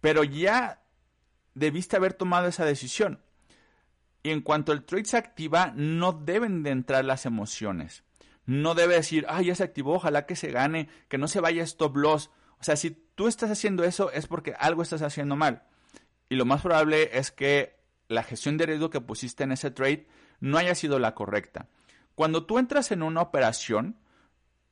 Pero 0.00 0.24
ya 0.24 0.82
debiste 1.54 1.96
haber 1.96 2.14
tomado 2.14 2.48
esa 2.48 2.64
decisión. 2.64 3.20
Y 4.24 4.30
en 4.30 4.40
cuanto 4.40 4.72
el 4.72 4.84
trade 4.84 5.04
se 5.04 5.16
activa, 5.18 5.72
no 5.76 6.12
deben 6.12 6.62
de 6.62 6.70
entrar 6.70 7.04
las 7.04 7.26
emociones. 7.26 8.02
No 8.46 8.74
debe 8.74 8.94
decir, 8.94 9.24
ay, 9.28 9.46
ya 9.46 9.54
se 9.54 9.64
activó, 9.64 9.94
ojalá 9.94 10.26
que 10.26 10.36
se 10.36 10.50
gane, 10.50 10.88
que 11.08 11.18
no 11.18 11.28
se 11.28 11.40
vaya 11.40 11.62
stop 11.62 11.96
loss. 11.96 12.30
O 12.58 12.64
sea, 12.64 12.76
si 12.76 12.90
tú 12.90 13.28
estás 13.28 13.50
haciendo 13.50 13.84
eso 13.84 14.10
es 14.10 14.26
porque 14.26 14.54
algo 14.58 14.82
estás 14.82 15.02
haciendo 15.02 15.36
mal. 15.36 15.62
Y 16.28 16.36
lo 16.36 16.44
más 16.44 16.62
probable 16.62 17.16
es 17.18 17.30
que 17.30 17.76
la 18.08 18.22
gestión 18.22 18.56
de 18.56 18.66
riesgo 18.66 18.90
que 18.90 19.00
pusiste 19.00 19.44
en 19.44 19.52
ese 19.52 19.70
trade 19.70 20.06
no 20.40 20.58
haya 20.58 20.74
sido 20.74 20.98
la 20.98 21.14
correcta. 21.14 21.68
Cuando 22.14 22.46
tú 22.46 22.58
entras 22.58 22.92
en 22.92 23.02
una 23.02 23.22
operación 23.22 23.96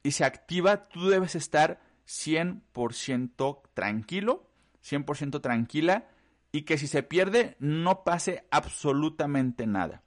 y 0.03 0.13
se 0.13 0.25
activa, 0.25 0.89
tú 0.89 1.09
debes 1.09 1.35
estar 1.35 1.81
100% 2.07 3.61
tranquilo, 3.75 4.49
100% 4.85 5.41
tranquila 5.41 6.09
y 6.53 6.63
que 6.63 6.79
si 6.79 6.87
se 6.87 7.03
pierde 7.03 7.57
no 7.59 8.05
pase 8.05 8.45
absolutamente 8.51 9.67
nada. 9.67 10.03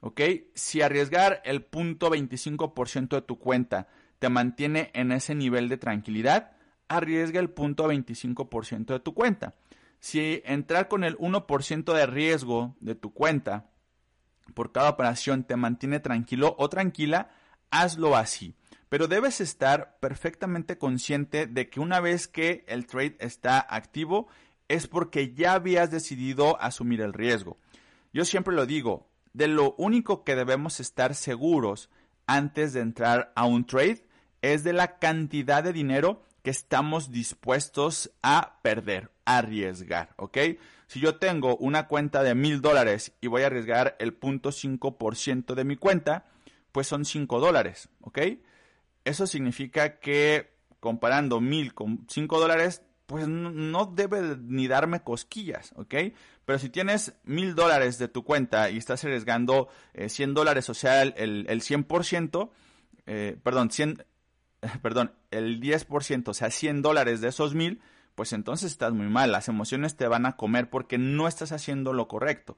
¿Ok? 0.00 0.20
Si 0.54 0.80
arriesgar 0.80 1.42
el 1.44 1.62
punto 1.62 2.10
25% 2.10 3.08
de 3.08 3.22
tu 3.22 3.38
cuenta 3.38 3.88
te 4.18 4.28
mantiene 4.28 4.90
en 4.94 5.12
ese 5.12 5.34
nivel 5.34 5.68
de 5.68 5.76
tranquilidad, 5.76 6.52
arriesga 6.88 7.40
el 7.40 7.50
punto 7.50 7.90
25% 7.90 8.86
de 8.86 9.00
tu 9.00 9.14
cuenta. 9.14 9.54
Si 10.00 10.42
entrar 10.44 10.88
con 10.88 11.04
el 11.04 11.18
1% 11.18 11.92
de 11.92 12.06
riesgo 12.06 12.76
de 12.80 12.94
tu 12.94 13.12
cuenta 13.12 13.70
por 14.54 14.72
cada 14.72 14.90
operación 14.90 15.44
te 15.44 15.56
mantiene 15.56 16.00
tranquilo 16.00 16.54
o 16.58 16.68
tranquila, 16.68 17.30
hazlo 17.70 18.16
así. 18.16 18.54
Pero 18.88 19.06
debes 19.06 19.40
estar 19.40 19.98
perfectamente 20.00 20.78
consciente 20.78 21.46
de 21.46 21.68
que 21.68 21.80
una 21.80 22.00
vez 22.00 22.26
que 22.28 22.64
el 22.68 22.86
trade 22.86 23.16
está 23.20 23.58
activo 23.68 24.28
es 24.68 24.86
porque 24.86 25.34
ya 25.34 25.54
habías 25.54 25.90
decidido 25.90 26.60
asumir 26.60 27.00
el 27.00 27.12
riesgo. 27.12 27.58
Yo 28.12 28.24
siempre 28.24 28.54
lo 28.54 28.66
digo, 28.66 29.08
de 29.32 29.48
lo 29.48 29.74
único 29.76 30.24
que 30.24 30.34
debemos 30.34 30.80
estar 30.80 31.14
seguros 31.14 31.90
antes 32.26 32.72
de 32.72 32.80
entrar 32.80 33.32
a 33.36 33.44
un 33.44 33.66
trade 33.66 34.06
es 34.42 34.64
de 34.64 34.72
la 34.72 34.98
cantidad 34.98 35.62
de 35.62 35.72
dinero 35.72 36.22
estamos 36.48 37.10
dispuestos 37.10 38.10
a 38.22 38.58
perder, 38.62 39.10
a 39.24 39.38
arriesgar, 39.38 40.14
¿ok? 40.16 40.38
Si 40.86 41.00
yo 41.00 41.16
tengo 41.16 41.56
una 41.56 41.86
cuenta 41.86 42.22
de 42.22 42.34
mil 42.34 42.62
dólares 42.62 43.12
y 43.20 43.26
voy 43.26 43.42
a 43.42 43.46
arriesgar 43.46 43.96
el 43.98 44.18
0.5% 44.18 45.54
de 45.54 45.64
mi 45.64 45.76
cuenta, 45.76 46.24
pues 46.72 46.86
son 46.86 47.04
5 47.04 47.40
dólares, 47.40 47.88
¿ok? 48.00 48.18
Eso 49.04 49.26
significa 49.26 49.98
que 49.98 50.50
comparando 50.80 51.40
mil 51.40 51.74
con 51.74 52.06
5 52.08 52.40
dólares, 52.40 52.82
pues 53.06 53.26
no, 53.26 53.86
debe 53.86 54.36
ni 54.40 54.68
darme 54.68 55.00
cosquillas, 55.00 55.72
¿ok? 55.76 55.94
Pero 56.44 56.58
si 56.58 56.68
tienes 56.68 57.14
mil 57.24 57.54
dólares 57.54 57.98
de 57.98 58.08
tu 58.08 58.24
cuenta 58.24 58.70
y 58.70 58.78
estás 58.78 59.04
arriesgando 59.04 59.68
100 59.94 60.30
eh, 60.30 60.32
dólares, 60.32 60.68
o 60.68 60.74
sea, 60.74 61.02
el, 61.02 61.46
el 61.48 61.60
100%, 61.62 62.50
eh, 63.06 63.38
perdón, 63.42 63.70
100, 63.70 64.04
perdón, 64.82 65.12
el 65.30 65.60
10%, 65.60 66.28
o 66.28 66.34
sea, 66.34 66.50
100 66.50 66.82
dólares 66.82 67.20
de 67.20 67.28
esos 67.28 67.54
mil, 67.54 67.80
pues 68.14 68.32
entonces 68.32 68.72
estás 68.72 68.92
muy 68.92 69.06
mal. 69.06 69.32
Las 69.32 69.48
emociones 69.48 69.96
te 69.96 70.08
van 70.08 70.26
a 70.26 70.36
comer 70.36 70.70
porque 70.70 70.98
no 70.98 71.28
estás 71.28 71.52
haciendo 71.52 71.92
lo 71.92 72.08
correcto. 72.08 72.56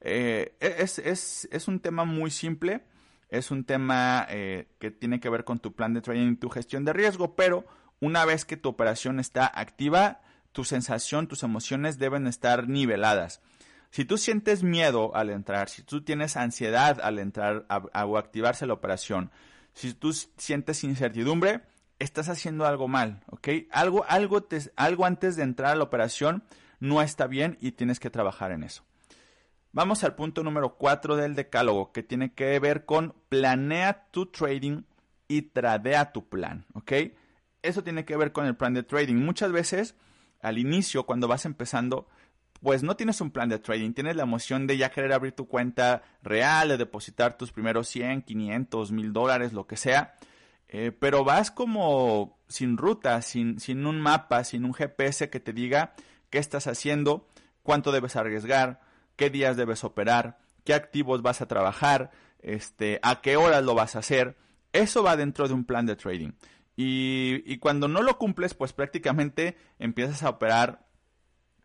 Eh, 0.00 0.54
es, 0.60 0.98
es, 0.98 1.48
es, 1.50 1.66
un 1.66 1.80
tema 1.80 2.04
muy 2.04 2.30
simple, 2.30 2.82
es 3.30 3.50
un 3.50 3.64
tema 3.64 4.26
eh, 4.28 4.68
que 4.78 4.90
tiene 4.90 5.18
que 5.18 5.28
ver 5.28 5.44
con 5.44 5.58
tu 5.58 5.72
plan 5.74 5.92
de 5.92 6.02
trading 6.02 6.32
y 6.32 6.36
tu 6.36 6.50
gestión 6.50 6.84
de 6.84 6.92
riesgo, 6.92 7.34
pero 7.34 7.66
una 8.00 8.24
vez 8.24 8.44
que 8.44 8.56
tu 8.56 8.68
operación 8.68 9.18
está 9.18 9.46
activa, 9.46 10.20
tu 10.52 10.62
sensación, 10.64 11.26
tus 11.26 11.42
emociones 11.42 11.98
deben 11.98 12.26
estar 12.26 12.68
niveladas. 12.68 13.40
Si 13.90 14.04
tú 14.04 14.18
sientes 14.18 14.62
miedo 14.62 15.16
al 15.16 15.30
entrar, 15.30 15.68
si 15.68 15.82
tú 15.82 16.02
tienes 16.04 16.36
ansiedad 16.36 17.00
al 17.02 17.18
entrar 17.18 17.66
o 17.68 18.18
activarse 18.18 18.66
la 18.66 18.74
operación, 18.74 19.30
si 19.74 19.94
tú 19.94 20.12
sientes 20.12 20.84
incertidumbre, 20.84 21.62
estás 21.98 22.28
haciendo 22.28 22.66
algo 22.66 22.88
mal, 22.88 23.22
¿ok? 23.30 23.48
Algo, 23.70 24.04
algo, 24.08 25.04
antes 25.04 25.36
de 25.36 25.42
entrar 25.42 25.72
a 25.72 25.76
la 25.76 25.84
operación 25.84 26.44
no 26.80 27.02
está 27.02 27.26
bien 27.26 27.58
y 27.60 27.72
tienes 27.72 28.00
que 28.00 28.10
trabajar 28.10 28.52
en 28.52 28.62
eso. 28.62 28.84
Vamos 29.72 30.04
al 30.04 30.14
punto 30.14 30.42
número 30.42 30.76
4 30.76 31.16
del 31.16 31.34
decálogo, 31.34 31.92
que 31.92 32.02
tiene 32.02 32.32
que 32.32 32.58
ver 32.58 32.84
con 32.84 33.14
planea 33.28 34.08
tu 34.10 34.26
trading 34.26 34.82
y 35.26 35.42
tradea 35.42 36.12
tu 36.12 36.28
plan, 36.28 36.64
¿ok? 36.74 36.92
Eso 37.62 37.82
tiene 37.82 38.04
que 38.04 38.16
ver 38.16 38.32
con 38.32 38.46
el 38.46 38.56
plan 38.56 38.74
de 38.74 38.82
trading. 38.82 39.16
Muchas 39.16 39.52
veces, 39.52 39.94
al 40.40 40.58
inicio, 40.58 41.04
cuando 41.04 41.28
vas 41.28 41.44
empezando, 41.44 42.08
pues 42.62 42.82
no 42.82 42.96
tienes 42.96 43.20
un 43.20 43.30
plan 43.30 43.48
de 43.48 43.58
trading, 43.58 43.92
tienes 43.92 44.16
la 44.16 44.24
emoción 44.24 44.66
de 44.66 44.76
ya 44.76 44.90
querer 44.90 45.12
abrir 45.12 45.32
tu 45.32 45.46
cuenta 45.46 46.02
real, 46.22 46.68
de 46.68 46.76
depositar 46.76 47.36
tus 47.36 47.52
primeros 47.52 47.88
100, 47.88 48.22
500, 48.22 48.92
1000 48.92 49.12
dólares, 49.12 49.52
lo 49.52 49.66
que 49.66 49.76
sea, 49.76 50.14
eh, 50.68 50.92
pero 50.92 51.24
vas 51.24 51.50
como 51.50 52.38
sin 52.48 52.76
ruta, 52.76 53.22
sin, 53.22 53.60
sin 53.60 53.86
un 53.86 54.00
mapa, 54.00 54.44
sin 54.44 54.64
un 54.64 54.74
GPS 54.74 55.30
que 55.30 55.40
te 55.40 55.52
diga 55.52 55.94
qué 56.30 56.38
estás 56.38 56.66
haciendo, 56.66 57.26
cuánto 57.62 57.92
debes 57.92 58.16
arriesgar, 58.16 58.80
qué 59.16 59.30
días 59.30 59.56
debes 59.56 59.84
operar, 59.84 60.38
qué 60.64 60.74
activos 60.74 61.22
vas 61.22 61.40
a 61.40 61.46
trabajar, 61.46 62.10
este, 62.40 63.00
a 63.02 63.20
qué 63.20 63.36
horas 63.36 63.64
lo 63.64 63.74
vas 63.74 63.96
a 63.96 64.00
hacer. 64.00 64.36
Eso 64.72 65.02
va 65.02 65.16
dentro 65.16 65.48
de 65.48 65.54
un 65.54 65.64
plan 65.64 65.86
de 65.86 65.96
trading. 65.96 66.32
Y, 66.76 67.42
y 67.46 67.58
cuando 67.58 67.88
no 67.88 68.02
lo 68.02 68.18
cumples, 68.18 68.54
pues 68.54 68.72
prácticamente 68.72 69.56
empiezas 69.78 70.22
a 70.22 70.28
operar 70.28 70.87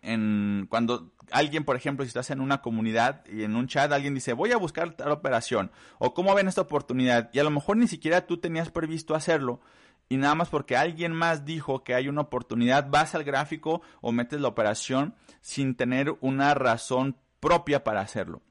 en 0.04 0.68
cuando 0.70 1.14
alguien, 1.32 1.64
por 1.64 1.76
ejemplo, 1.76 2.06
si 2.06 2.10
estás 2.10 2.30
en 2.30 2.42
una 2.42 2.62
comunidad 2.62 3.26
y 3.26 3.44
en 3.44 3.56
un 3.56 3.68
chat 3.68 3.92
alguien 3.92 4.14
dice, 4.14 4.34
voy 4.34 4.52
a 4.52 4.58
buscar 4.58 4.96
tal 4.96 5.12
operación, 5.12 5.72
o 5.98 6.14
cómo 6.14 6.36
ven 6.36 6.48
esta 6.48 6.62
oportunidad, 6.62 7.30
y 7.34 7.40
a 7.40 7.44
lo 7.44 7.50
mejor 7.50 7.78
ni 7.78 7.88
siquiera 7.88 8.28
tú 8.28 8.38
tenías 8.38 8.70
previsto 8.70 9.16
hacerlo, 9.16 9.62
y 10.10 10.18
nada 10.18 10.36
más 10.36 10.50
porque 10.50 10.76
alguien 10.76 11.14
más 11.14 11.46
dijo 11.46 11.84
que 11.84 11.96
hay 11.96 12.10
una 12.10 12.22
oportunidad, 12.22 12.90
vas 12.90 13.16
al 13.16 13.24
gráfico 13.24 13.82
o 14.02 14.12
metes 14.12 14.42
la 14.42 14.50
operación 14.50 15.16
sin 15.42 15.76
tener 15.76 16.16
una 16.20 16.54
razón 16.54 17.18
propia 17.40 17.84
para 17.84 18.02
hacerlo. 18.02 18.42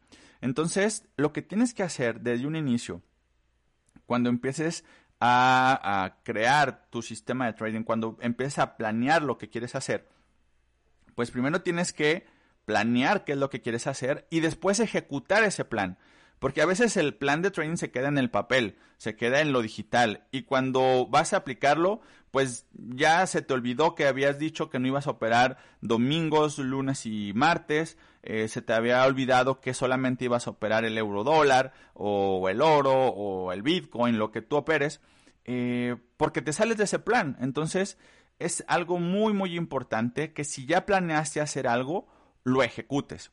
Entonces, 0.41 1.07
lo 1.17 1.33
que 1.33 1.43
tienes 1.43 1.75
que 1.75 1.83
hacer 1.83 2.21
desde 2.21 2.47
un 2.47 2.57
inicio, 2.57 3.03
cuando 4.07 4.29
empieces 4.29 4.85
a, 5.21 6.05
a 6.05 6.23
crear 6.25 6.87
tu 6.91 7.03
sistema 7.03 7.47
de 7.47 7.53
trading, 7.53 7.83
cuando 7.83 8.17
empieces 8.21 8.59
a 8.59 8.77
planear 8.77 9.23
lo 9.23 9.39
que 9.39 9.51
quieres 9.51 9.77
hacer, 9.77 10.09
pues 11.15 11.31
primero 11.31 11.63
tienes 11.63 11.93
que 11.93 12.27
planear 12.65 13.25
qué 13.25 13.33
es 13.33 13.39
lo 13.39 13.51
que 13.51 13.61
quieres 13.61 13.87
hacer 13.87 14.27
y 14.31 14.41
después 14.41 14.81
ejecutar 14.81 15.45
ese 15.45 15.65
plan. 15.65 15.99
Porque 16.39 16.61
a 16.61 16.67
veces 16.67 16.97
el 16.97 17.15
plan 17.15 17.41
de 17.41 17.53
trading 17.53 17.77
se 17.77 17.93
queda 17.93 18.09
en 18.09 18.19
el 18.19 18.29
papel, 18.29 18.77
se 18.97 19.15
queda 19.15 19.41
en 19.41 19.53
lo 19.53 19.63
digital 19.63 20.27
y 20.33 20.43
cuando 20.43 21.07
vas 21.09 21.33
a 21.33 21.37
aplicarlo, 21.37 22.01
pues 22.33 22.67
ya 22.73 23.25
se 23.27 23.43
te 23.43 23.55
olvidó 23.55 23.95
que 23.95 24.07
habías 24.07 24.41
dicho 24.41 24.69
que 24.69 24.81
no 24.81 24.89
ibas 24.89 25.07
a 25.07 25.11
operar 25.11 25.59
domingos, 25.83 26.59
lunes 26.59 27.07
y 27.07 27.33
martes, 27.35 27.97
eh, 28.25 28.49
se 28.49 28.63
te 28.63 28.73
había 28.73 29.05
olvidado 29.05 29.61
que 29.61 29.75
solamente 29.75 30.25
ibas 30.25 30.47
a 30.47 30.51
operar 30.51 30.85
el 30.85 30.99
euro 30.99 31.23
dólar 31.23 31.73
o 31.95 32.49
el 32.49 32.61
oro 32.61 32.93
o 32.93 33.53
el 33.53 33.63
bitcoin, 33.63 34.19
lo 34.19 34.33
que 34.33 34.43
tú 34.43 34.57
operes, 34.57 35.01
eh, 35.45 35.97
porque 36.17 36.43
te 36.43 36.53
sales 36.53 36.77
de 36.77 36.85
ese 36.85 36.99
plan. 36.99 37.37
Entonces, 37.41 37.99
es 38.39 38.65
algo 38.67 38.99
muy 38.99 39.33
muy 39.33 39.57
importante 39.57 40.33
que 40.33 40.45
si 40.45 40.67
ya 40.67 40.87
planeaste 40.87 41.41
hacer 41.41 41.67
algo, 41.67 42.07
lo 42.45 42.63
ejecutes. 42.63 43.31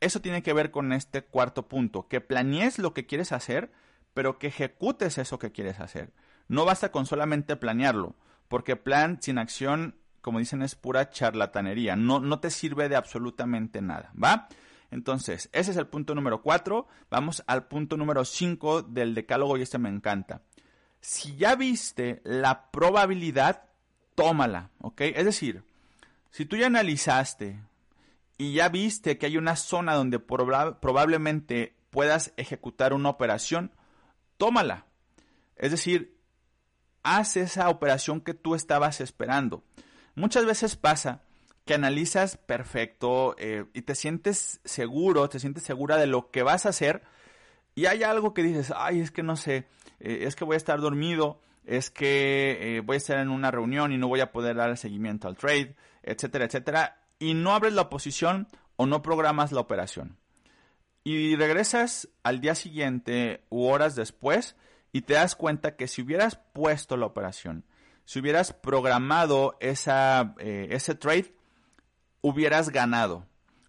Eso 0.00 0.20
tiene 0.20 0.42
que 0.42 0.52
ver 0.52 0.70
con 0.70 0.92
este 0.92 1.22
cuarto 1.22 1.68
punto, 1.68 2.08
que 2.08 2.20
planees 2.20 2.78
lo 2.78 2.92
que 2.92 3.06
quieres 3.06 3.32
hacer, 3.32 3.72
pero 4.14 4.38
que 4.38 4.48
ejecutes 4.48 5.18
eso 5.18 5.38
que 5.38 5.52
quieres 5.52 5.80
hacer. 5.80 6.12
No 6.48 6.64
basta 6.64 6.90
con 6.90 7.06
solamente 7.06 7.56
planearlo, 7.56 8.16
porque 8.48 8.76
plan 8.76 9.18
sin 9.22 9.38
acción, 9.38 9.96
como 10.20 10.38
dicen, 10.38 10.62
es 10.62 10.74
pura 10.74 11.10
charlatanería, 11.10 11.96
no, 11.96 12.20
no 12.20 12.40
te 12.40 12.50
sirve 12.50 12.88
de 12.88 12.96
absolutamente 12.96 13.80
nada, 13.80 14.12
¿va? 14.22 14.48
Entonces, 14.92 15.48
ese 15.52 15.70
es 15.70 15.76
el 15.78 15.86
punto 15.86 16.14
número 16.14 16.42
cuatro. 16.42 16.86
Vamos 17.10 17.42
al 17.46 17.66
punto 17.66 17.96
número 17.96 18.26
cinco 18.26 18.82
del 18.82 19.14
decálogo 19.14 19.56
y 19.56 19.62
este 19.62 19.78
me 19.78 19.88
encanta. 19.88 20.42
Si 21.00 21.34
ya 21.36 21.56
viste 21.56 22.20
la 22.24 22.70
probabilidad 22.70 23.71
tómala, 24.14 24.70
¿ok? 24.80 25.00
Es 25.02 25.24
decir, 25.24 25.62
si 26.30 26.46
tú 26.46 26.56
ya 26.56 26.66
analizaste 26.66 27.60
y 28.38 28.54
ya 28.54 28.68
viste 28.68 29.18
que 29.18 29.26
hay 29.26 29.36
una 29.36 29.56
zona 29.56 29.94
donde 29.94 30.18
probablemente 30.18 31.74
puedas 31.90 32.32
ejecutar 32.36 32.94
una 32.94 33.10
operación, 33.10 33.70
tómala. 34.38 34.86
Es 35.56 35.70
decir, 35.70 36.16
haz 37.02 37.36
esa 37.36 37.68
operación 37.68 38.20
que 38.20 38.34
tú 38.34 38.54
estabas 38.54 39.00
esperando. 39.00 39.62
Muchas 40.14 40.44
veces 40.44 40.76
pasa 40.76 41.22
que 41.64 41.74
analizas 41.74 42.36
perfecto 42.36 43.36
eh, 43.38 43.66
y 43.72 43.82
te 43.82 43.94
sientes 43.94 44.60
seguro, 44.64 45.28
te 45.28 45.38
sientes 45.38 45.62
segura 45.62 45.96
de 45.96 46.06
lo 46.06 46.30
que 46.30 46.42
vas 46.42 46.66
a 46.66 46.70
hacer 46.70 47.02
y 47.74 47.86
hay 47.86 48.02
algo 48.02 48.34
que 48.34 48.42
dices, 48.42 48.72
ay, 48.76 49.00
es 49.00 49.10
que 49.10 49.22
no 49.22 49.36
sé, 49.36 49.66
eh, 50.00 50.24
es 50.26 50.36
que 50.36 50.44
voy 50.44 50.54
a 50.54 50.58
estar 50.58 50.80
dormido, 50.80 51.40
es 51.64 51.90
que 51.90 52.76
eh, 52.76 52.80
voy 52.80 52.94
a 52.94 52.98
estar 52.98 53.18
en 53.18 53.28
una 53.28 53.50
reunión 53.50 53.92
y 53.92 53.98
no 53.98 54.08
voy 54.08 54.20
a 54.20 54.32
poder 54.32 54.56
dar 54.56 54.76
seguimiento 54.76 55.28
al 55.28 55.36
trade, 55.36 55.76
etcétera, 56.02 56.46
etcétera, 56.46 57.02
y 57.18 57.34
no 57.34 57.54
abres 57.54 57.72
la 57.72 57.88
posición 57.88 58.48
o 58.76 58.86
no 58.86 59.02
programas 59.02 59.52
la 59.52 59.60
operación. 59.60 60.16
Y 61.04 61.36
regresas 61.36 62.08
al 62.22 62.40
día 62.40 62.54
siguiente 62.54 63.44
u 63.48 63.66
horas 63.66 63.94
después 63.94 64.56
y 64.92 65.02
te 65.02 65.14
das 65.14 65.34
cuenta 65.34 65.76
que 65.76 65.88
si 65.88 66.02
hubieras 66.02 66.38
puesto 66.52 66.96
la 66.96 67.06
operación, 67.06 67.64
si 68.04 68.20
hubieras 68.20 68.52
programado 68.52 69.56
esa, 69.60 70.34
eh, 70.38 70.68
ese 70.70 70.94
trade, 70.94 71.34
hubieras 72.20 72.70
ganado. 72.70 73.26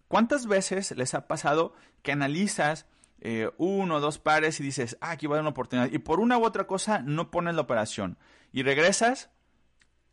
¿Cuántas 0.08 0.46
veces 0.46 0.96
les 0.96 1.14
ha 1.14 1.26
pasado 1.26 1.74
que 2.02 2.12
analizas 2.12 2.86
eh, 3.24 3.50
uno 3.56 3.96
o 3.96 4.00
dos 4.00 4.18
pares 4.18 4.60
y 4.60 4.62
dices, 4.62 4.96
ah, 5.00 5.12
aquí 5.12 5.26
va 5.26 5.38
a 5.38 5.40
una 5.40 5.50
oportunidad, 5.50 5.90
y 5.90 5.98
por 5.98 6.20
una 6.20 6.38
u 6.38 6.44
otra 6.44 6.66
cosa 6.66 7.00
no 7.00 7.30
pones 7.30 7.54
la 7.54 7.62
operación, 7.62 8.18
y 8.52 8.62
regresas 8.62 9.30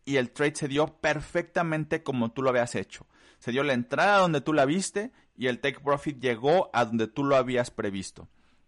y 0.05 0.15
el 0.15 0.31
trade 0.31 0.55
se 0.55 0.67
dio 0.67 0.87
perfectamente 0.87 2.03
como 2.03 2.31
tú 2.31 2.41
lo 2.41 2.49
habías 2.49 2.73
hecho. 2.75 3.05
Se 3.39 3.51
dio 3.51 3.63
la 3.63 3.73
entrada 3.73 4.19
donde 4.19 4.41
tú 4.41 4.53
la 4.53 4.65
viste 4.65 5.11
y 5.35 5.47
el 5.47 5.59
take 5.59 5.79
profit 5.79 6.19
llegó 6.19 6.69
a 6.73 6.85
donde 6.85 7.07
tú 7.07 7.23
lo 7.23 7.35
habías 7.35 7.69
previsto. 7.69 8.27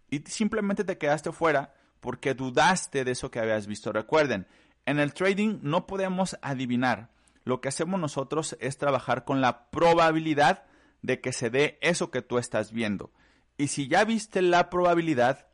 Y 0.10 0.20
simplemente 0.20 0.84
te 0.84 0.98
quedaste 0.98 1.32
fuera 1.32 1.74
porque 2.00 2.34
dudaste 2.34 3.04
de 3.04 3.12
eso 3.12 3.32
que 3.32 3.40
habías 3.40 3.66
visto. 3.66 3.92
Recuerden, 3.92 4.48
en 4.86 5.00
el 5.00 5.14
trading 5.14 5.60
no 5.62 5.88
podemos 5.88 6.38
adivinar. 6.42 7.10
Lo 7.46 7.62
que 7.62 7.70
hacemos 7.70 8.00
nosotros 8.00 8.58
es 8.60 8.78
trabajar 8.78 9.26
con 9.26 9.42
la 9.42 9.70
probabilidad 9.70 10.66
de 11.02 11.20
que 11.20 11.34
se 11.34 11.50
dé 11.50 11.78
eso 11.82 12.12
que 12.12 12.22
tú 12.22 12.38
estás 12.38 12.72
viendo. 12.72 13.12
Y 13.58 13.68
si 13.68 13.88
ya 13.88 14.04
viste 14.04 14.42
la 14.42 14.70
probabilidad, 14.70 15.48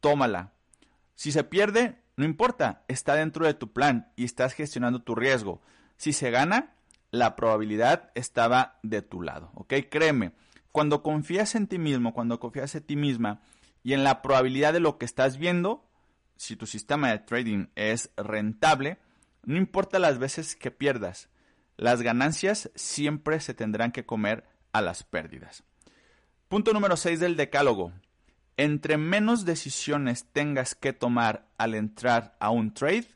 tómala. 0.00 0.52
Si 1.14 1.32
se 1.32 1.44
pierde, 1.44 2.02
no 2.16 2.24
importa, 2.24 2.84
está 2.88 3.14
dentro 3.14 3.46
de 3.46 3.54
tu 3.54 3.72
plan 3.72 4.12
y 4.16 4.24
estás 4.24 4.52
gestionando 4.54 5.02
tu 5.02 5.14
riesgo. 5.14 5.62
Si 5.96 6.12
se 6.12 6.30
gana, 6.30 6.74
la 7.10 7.36
probabilidad 7.36 8.10
estaba 8.14 8.78
de 8.82 9.02
tu 9.02 9.22
lado, 9.22 9.50
¿ok? 9.54 9.74
Créeme, 9.90 10.32
cuando 10.72 11.02
confías 11.02 11.54
en 11.54 11.66
ti 11.66 11.78
mismo, 11.78 12.12
cuando 12.12 12.38
confías 12.38 12.74
en 12.74 12.82
ti 12.82 12.96
misma 12.96 13.40
y 13.82 13.94
en 13.94 14.04
la 14.04 14.20
probabilidad 14.22 14.72
de 14.72 14.80
lo 14.80 14.98
que 14.98 15.06
estás 15.06 15.38
viendo, 15.38 15.88
si 16.36 16.56
tu 16.56 16.66
sistema 16.66 17.10
de 17.10 17.18
trading 17.20 17.68
es 17.76 18.10
rentable, 18.16 18.98
no 19.44 19.56
importa 19.56 19.98
las 19.98 20.18
veces 20.18 20.56
que 20.56 20.70
pierdas, 20.70 21.30
las 21.76 22.02
ganancias 22.02 22.70
siempre 22.74 23.40
se 23.40 23.54
tendrán 23.54 23.92
que 23.92 24.04
comer 24.04 24.44
a 24.72 24.82
las 24.82 25.02
pérdidas. 25.04 25.62
Punto 26.48 26.72
número 26.72 26.96
6 26.96 27.18
del 27.18 27.34
decálogo. 27.34 27.92
Entre 28.56 28.96
menos 28.98 29.44
decisiones 29.44 30.26
tengas 30.32 30.76
que 30.76 30.92
tomar 30.92 31.48
al 31.58 31.74
entrar 31.74 32.36
a 32.38 32.50
un 32.50 32.72
trade, 32.72 33.08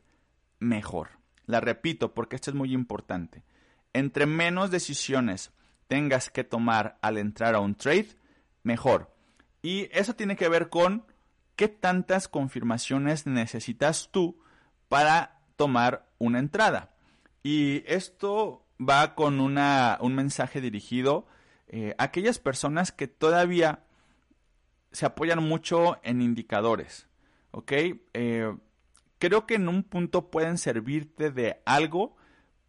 mejor. 0.58 1.10
La 1.46 1.60
repito 1.60 2.12
porque 2.12 2.34
esto 2.34 2.50
es 2.50 2.56
muy 2.56 2.72
importante. 2.72 3.44
Entre 3.92 4.26
menos 4.26 4.72
decisiones 4.72 5.52
tengas 5.86 6.28
que 6.28 6.42
tomar 6.42 6.98
al 7.02 7.18
entrar 7.18 7.54
a 7.54 7.60
un 7.60 7.76
trade, 7.76 8.08
mejor. 8.64 9.14
Y 9.62 9.88
eso 9.92 10.14
tiene 10.16 10.34
que 10.34 10.48
ver 10.48 10.68
con 10.68 11.04
qué 11.54 11.68
tantas 11.68 12.26
confirmaciones 12.26 13.26
necesitas 13.26 14.08
tú 14.10 14.40
para 14.88 15.38
tomar 15.54 16.04
una 16.18 16.40
entrada. 16.40 16.90
Y 17.44 17.84
esto 17.86 18.66
va 18.80 19.14
con 19.14 19.38
una, 19.38 19.98
un 20.00 20.16
mensaje 20.16 20.60
dirigido 20.60 21.28
eh, 21.72 21.94
aquellas 21.98 22.40
personas 22.40 22.90
que 22.90 23.06
todavía 23.06 23.84
se 24.90 25.06
apoyan 25.06 25.40
mucho 25.40 26.00
en 26.02 26.20
indicadores, 26.20 27.06
¿ok? 27.52 27.72
Eh, 28.12 28.56
creo 29.20 29.46
que 29.46 29.54
en 29.54 29.68
un 29.68 29.84
punto 29.84 30.32
pueden 30.32 30.58
servirte 30.58 31.30
de 31.30 31.62
algo, 31.64 32.16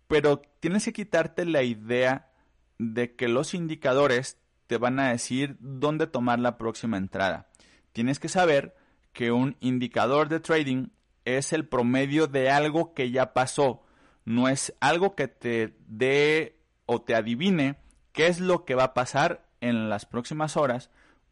pero 0.07 0.39
tienes 0.59 0.85
que 0.85 0.93
quitarte 0.93 1.45
la 1.45 1.63
idea 1.63 2.31
de 2.77 3.15
que 3.15 3.27
los 3.27 3.55
indicadores 3.55 4.37
te 4.67 4.77
van 4.77 4.99
a 4.99 5.09
decir 5.09 5.57
dónde 5.59 6.05
tomar 6.05 6.37
la 6.37 6.59
próxima 6.59 6.97
entrada. 6.97 7.49
Tienes 7.93 8.19
que 8.19 8.29
saber 8.29 8.75
que 9.13 9.31
un 9.31 9.57
indicador 9.61 10.29
de 10.29 10.41
trading 10.41 10.89
es 11.25 11.53
el 11.53 11.67
promedio 11.67 12.27
de 12.27 12.51
algo 12.51 12.93
que 12.93 13.09
ya 13.09 13.33
pasó, 13.33 13.83
no 14.25 14.47
es 14.47 14.75
algo 14.79 15.15
que 15.15 15.27
te 15.27 15.75
dé 15.87 16.59
o 16.85 17.01
te 17.01 17.15
adivine 17.15 17.81
qué 18.12 18.28
es 18.28 18.39
lo 18.39 18.65
que 18.65 18.76
va 18.76 18.86
a 18.86 18.93
pasar 18.93 19.45
en 19.62 19.89
las 19.89 20.06
próximas 20.06 20.58
horas 20.58 20.89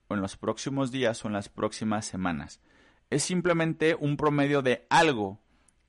o 0.08 0.16
en 0.16 0.22
los 0.22 0.38
próximos 0.38 0.92
días 0.92 1.24
o 1.24 1.28
en 1.28 1.34
las 1.34 1.50
próximas 1.50 2.06
semanas. 2.06 2.62
Es 3.10 3.24
simplemente 3.24 3.96
un 4.00 4.18
promedio 4.18 4.62
de 4.62 4.86
algo 4.90 5.40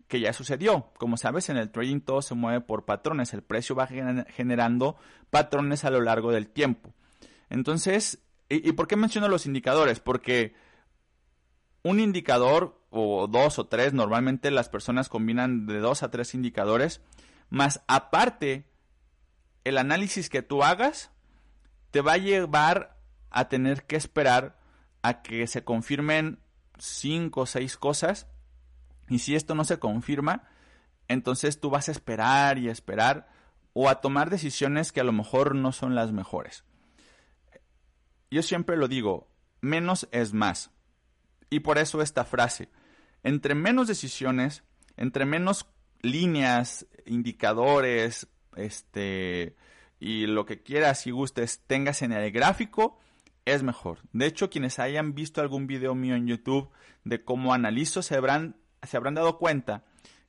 que 0.08 0.20
ya 0.20 0.32
sucedió. 0.32 0.90
Como 0.98 1.16
sabes, 1.16 1.48
en 1.48 1.56
el 1.56 1.70
trading 1.70 2.00
todo 2.00 2.22
se 2.22 2.34
mueve 2.34 2.60
por 2.60 2.84
patrones. 2.84 3.32
El 3.32 3.42
precio 3.42 3.76
va 3.76 3.86
generando 3.86 4.96
patrones 5.30 5.84
a 5.84 5.90
lo 5.90 6.00
largo 6.00 6.32
del 6.32 6.48
tiempo. 6.48 6.92
Entonces, 7.48 8.22
¿y, 8.48 8.72
por 8.72 8.88
qué 8.88 8.96
menciono 8.96 9.28
los 9.28 9.46
indicadores? 9.46 10.00
Porque 10.00 10.54
un 11.82 12.00
indicador 12.00 12.78
o 12.90 13.28
dos 13.28 13.58
o 13.58 13.66
tres, 13.66 13.92
normalmente 13.92 14.50
las 14.50 14.68
personas 14.68 15.08
combinan 15.08 15.66
de 15.66 15.78
dos 15.78 16.02
a 16.02 16.10
tres 16.10 16.34
indicadores, 16.34 17.00
más 17.48 17.82
aparte 17.86 18.69
el 19.64 19.78
análisis 19.78 20.28
que 20.28 20.42
tú 20.42 20.62
hagas 20.62 21.10
te 21.90 22.00
va 22.00 22.14
a 22.14 22.18
llevar 22.18 22.96
a 23.30 23.48
tener 23.48 23.84
que 23.84 23.96
esperar 23.96 24.58
a 25.02 25.22
que 25.22 25.46
se 25.46 25.64
confirmen 25.64 26.40
cinco 26.78 27.42
o 27.42 27.46
seis 27.46 27.76
cosas. 27.76 28.26
Y 29.08 29.20
si 29.20 29.34
esto 29.34 29.54
no 29.54 29.64
se 29.64 29.78
confirma, 29.78 30.48
entonces 31.08 31.60
tú 31.60 31.70
vas 31.70 31.88
a 31.88 31.92
esperar 31.92 32.58
y 32.58 32.68
esperar 32.68 33.28
o 33.72 33.88
a 33.88 34.00
tomar 34.00 34.30
decisiones 34.30 34.92
que 34.92 35.00
a 35.00 35.04
lo 35.04 35.12
mejor 35.12 35.54
no 35.54 35.72
son 35.72 35.94
las 35.94 36.12
mejores. 36.12 36.64
Yo 38.30 38.42
siempre 38.42 38.76
lo 38.76 38.88
digo, 38.88 39.28
menos 39.60 40.08
es 40.12 40.32
más. 40.32 40.70
Y 41.50 41.60
por 41.60 41.78
eso 41.78 42.00
esta 42.00 42.24
frase, 42.24 42.68
entre 43.24 43.54
menos 43.54 43.88
decisiones, 43.88 44.62
entre 44.96 45.24
menos 45.24 45.66
líneas, 46.00 46.86
indicadores, 47.06 48.28
este, 48.56 49.56
y 49.98 50.26
lo 50.26 50.46
que 50.46 50.62
quieras 50.62 51.06
y 51.06 51.10
gustes 51.10 51.62
tengas 51.66 52.02
en 52.02 52.12
el 52.12 52.30
gráfico, 52.32 52.98
es 53.44 53.62
mejor. 53.62 53.98
De 54.12 54.26
hecho, 54.26 54.50
quienes 54.50 54.78
hayan 54.78 55.14
visto 55.14 55.40
algún 55.40 55.66
video 55.66 55.94
mío 55.94 56.14
en 56.14 56.26
YouTube 56.26 56.70
de 57.04 57.24
cómo 57.24 57.54
analizo 57.54 58.02
se 58.02 58.16
habrán, 58.16 58.56
se 58.82 58.96
habrán 58.96 59.14
dado 59.14 59.38
cuenta 59.38 59.84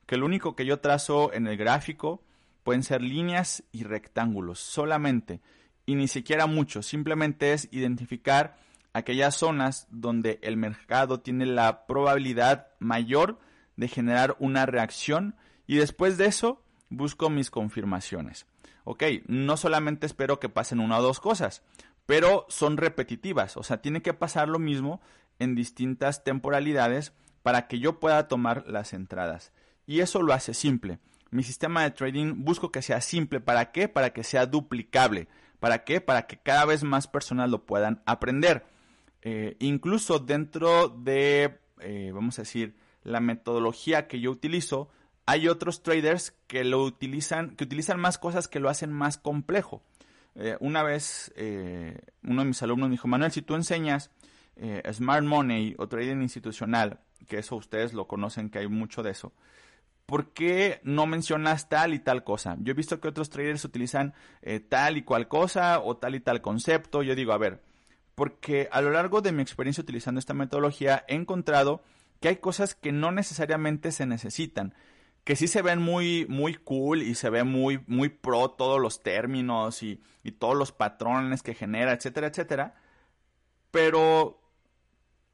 que 0.06 0.16
lo 0.16 0.26
único 0.26 0.56
que 0.56 0.66
yo 0.66 0.80
trazo 0.80 1.32
en 1.32 1.46
el 1.46 1.56
gráfico 1.56 2.22
pueden 2.64 2.82
ser 2.82 3.02
líneas 3.02 3.64
y 3.72 3.84
rectángulos 3.84 4.60
solamente 4.60 5.40
y 5.86 5.94
ni 5.94 6.08
siquiera 6.08 6.46
mucho, 6.46 6.82
simplemente 6.82 7.52
es 7.52 7.68
identificar 7.72 8.56
aquellas 8.92 9.34
zonas 9.36 9.86
donde 9.90 10.38
el 10.42 10.56
mercado 10.56 11.20
tiene 11.20 11.46
la 11.46 11.86
probabilidad 11.86 12.68
mayor 12.78 13.38
de 13.76 13.88
generar 13.88 14.36
una 14.38 14.66
reacción 14.66 15.34
y 15.66 15.76
después 15.76 16.18
de 16.18 16.26
eso 16.26 16.61
busco 16.96 17.30
mis 17.30 17.50
confirmaciones. 17.50 18.46
Ok, 18.84 19.04
no 19.26 19.56
solamente 19.56 20.06
espero 20.06 20.40
que 20.40 20.48
pasen 20.48 20.80
una 20.80 20.98
o 20.98 21.02
dos 21.02 21.20
cosas, 21.20 21.62
pero 22.06 22.46
son 22.48 22.76
repetitivas, 22.76 23.56
o 23.56 23.62
sea, 23.62 23.80
tiene 23.80 24.02
que 24.02 24.12
pasar 24.12 24.48
lo 24.48 24.58
mismo 24.58 25.00
en 25.38 25.54
distintas 25.54 26.24
temporalidades 26.24 27.12
para 27.42 27.68
que 27.68 27.78
yo 27.78 28.00
pueda 28.00 28.28
tomar 28.28 28.64
las 28.66 28.92
entradas. 28.92 29.52
Y 29.86 30.00
eso 30.00 30.22
lo 30.22 30.32
hace 30.32 30.54
simple. 30.54 30.98
Mi 31.30 31.42
sistema 31.42 31.82
de 31.82 31.90
trading 31.90 32.44
busco 32.44 32.70
que 32.70 32.82
sea 32.82 33.00
simple. 33.00 33.40
¿Para 33.40 33.72
qué? 33.72 33.88
Para 33.88 34.12
que 34.12 34.22
sea 34.22 34.46
duplicable. 34.46 35.28
¿Para 35.58 35.84
qué? 35.84 36.00
Para 36.00 36.26
que 36.26 36.38
cada 36.38 36.64
vez 36.64 36.84
más 36.84 37.06
personas 37.08 37.50
lo 37.50 37.64
puedan 37.64 38.02
aprender. 38.06 38.66
Eh, 39.22 39.56
incluso 39.60 40.18
dentro 40.18 40.88
de, 40.88 41.58
eh, 41.80 42.10
vamos 42.14 42.38
a 42.38 42.42
decir, 42.42 42.76
la 43.02 43.20
metodología 43.20 44.08
que 44.08 44.20
yo 44.20 44.30
utilizo, 44.30 44.90
hay 45.26 45.48
otros 45.48 45.82
traders 45.82 46.34
que 46.46 46.64
lo 46.64 46.82
utilizan, 46.82 47.54
que 47.56 47.64
utilizan 47.64 48.00
más 48.00 48.18
cosas 48.18 48.48
que 48.48 48.60
lo 48.60 48.68
hacen 48.68 48.92
más 48.92 49.18
complejo. 49.18 49.82
Eh, 50.34 50.56
una 50.60 50.82
vez 50.82 51.32
eh, 51.36 51.98
uno 52.22 52.42
de 52.42 52.48
mis 52.48 52.62
alumnos 52.62 52.88
me 52.88 52.94
dijo, 52.94 53.08
Manuel, 53.08 53.32
si 53.32 53.42
tú 53.42 53.54
enseñas 53.54 54.10
eh, 54.56 54.82
Smart 54.92 55.24
Money 55.24 55.74
o 55.78 55.88
trading 55.88 56.22
institucional, 56.22 57.00
que 57.28 57.38
eso 57.38 57.56
ustedes 57.56 57.92
lo 57.92 58.06
conocen, 58.06 58.50
que 58.50 58.58
hay 58.60 58.68
mucho 58.68 59.02
de 59.02 59.10
eso, 59.10 59.32
¿por 60.06 60.32
qué 60.32 60.80
no 60.82 61.06
mencionas 61.06 61.68
tal 61.68 61.94
y 61.94 61.98
tal 61.98 62.24
cosa? 62.24 62.56
Yo 62.60 62.72
he 62.72 62.74
visto 62.74 63.00
que 63.00 63.08
otros 63.08 63.30
traders 63.30 63.64
utilizan 63.64 64.14
tal 64.68 64.96
y 64.96 65.02
cual 65.02 65.28
cosa 65.28 65.80
o 65.80 65.96
tal 65.96 66.16
y 66.16 66.20
tal 66.20 66.42
concepto. 66.42 67.02
Yo 67.02 67.14
digo, 67.14 67.32
a 67.32 67.38
ver, 67.38 67.62
porque 68.14 68.68
a 68.72 68.80
lo 68.82 68.90
largo 68.90 69.20
de 69.20 69.32
mi 69.32 69.42
experiencia 69.42 69.82
utilizando 69.82 70.18
esta 70.18 70.34
metodología 70.34 71.04
he 71.06 71.14
encontrado 71.14 71.82
que 72.20 72.28
hay 72.28 72.36
cosas 72.36 72.74
que 72.74 72.92
no 72.92 73.12
necesariamente 73.12 73.92
se 73.92 74.06
necesitan 74.06 74.74
que 75.24 75.36
sí 75.36 75.46
se 75.46 75.62
ven 75.62 75.80
muy, 75.80 76.26
muy 76.28 76.54
cool 76.54 77.02
y 77.02 77.14
se 77.14 77.30
ve 77.30 77.44
muy, 77.44 77.82
muy 77.86 78.08
pro 78.08 78.50
todos 78.50 78.80
los 78.80 79.02
términos 79.02 79.82
y, 79.82 80.02
y 80.22 80.32
todos 80.32 80.56
los 80.56 80.72
patrones 80.72 81.42
que 81.42 81.54
genera, 81.54 81.92
etcétera, 81.92 82.28
etcétera. 82.28 82.74
Pero 83.70 84.40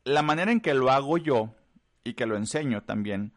la 0.05 0.23
manera 0.23 0.53
en 0.53 0.61
que 0.61 0.75
lo 0.75 0.91
hago 0.91 1.19
yo 1.19 1.55
y 2.05 2.15
que 2.15 2.27
lo 2.27 2.37
enseño 2.37 2.83
también, 2.83 3.33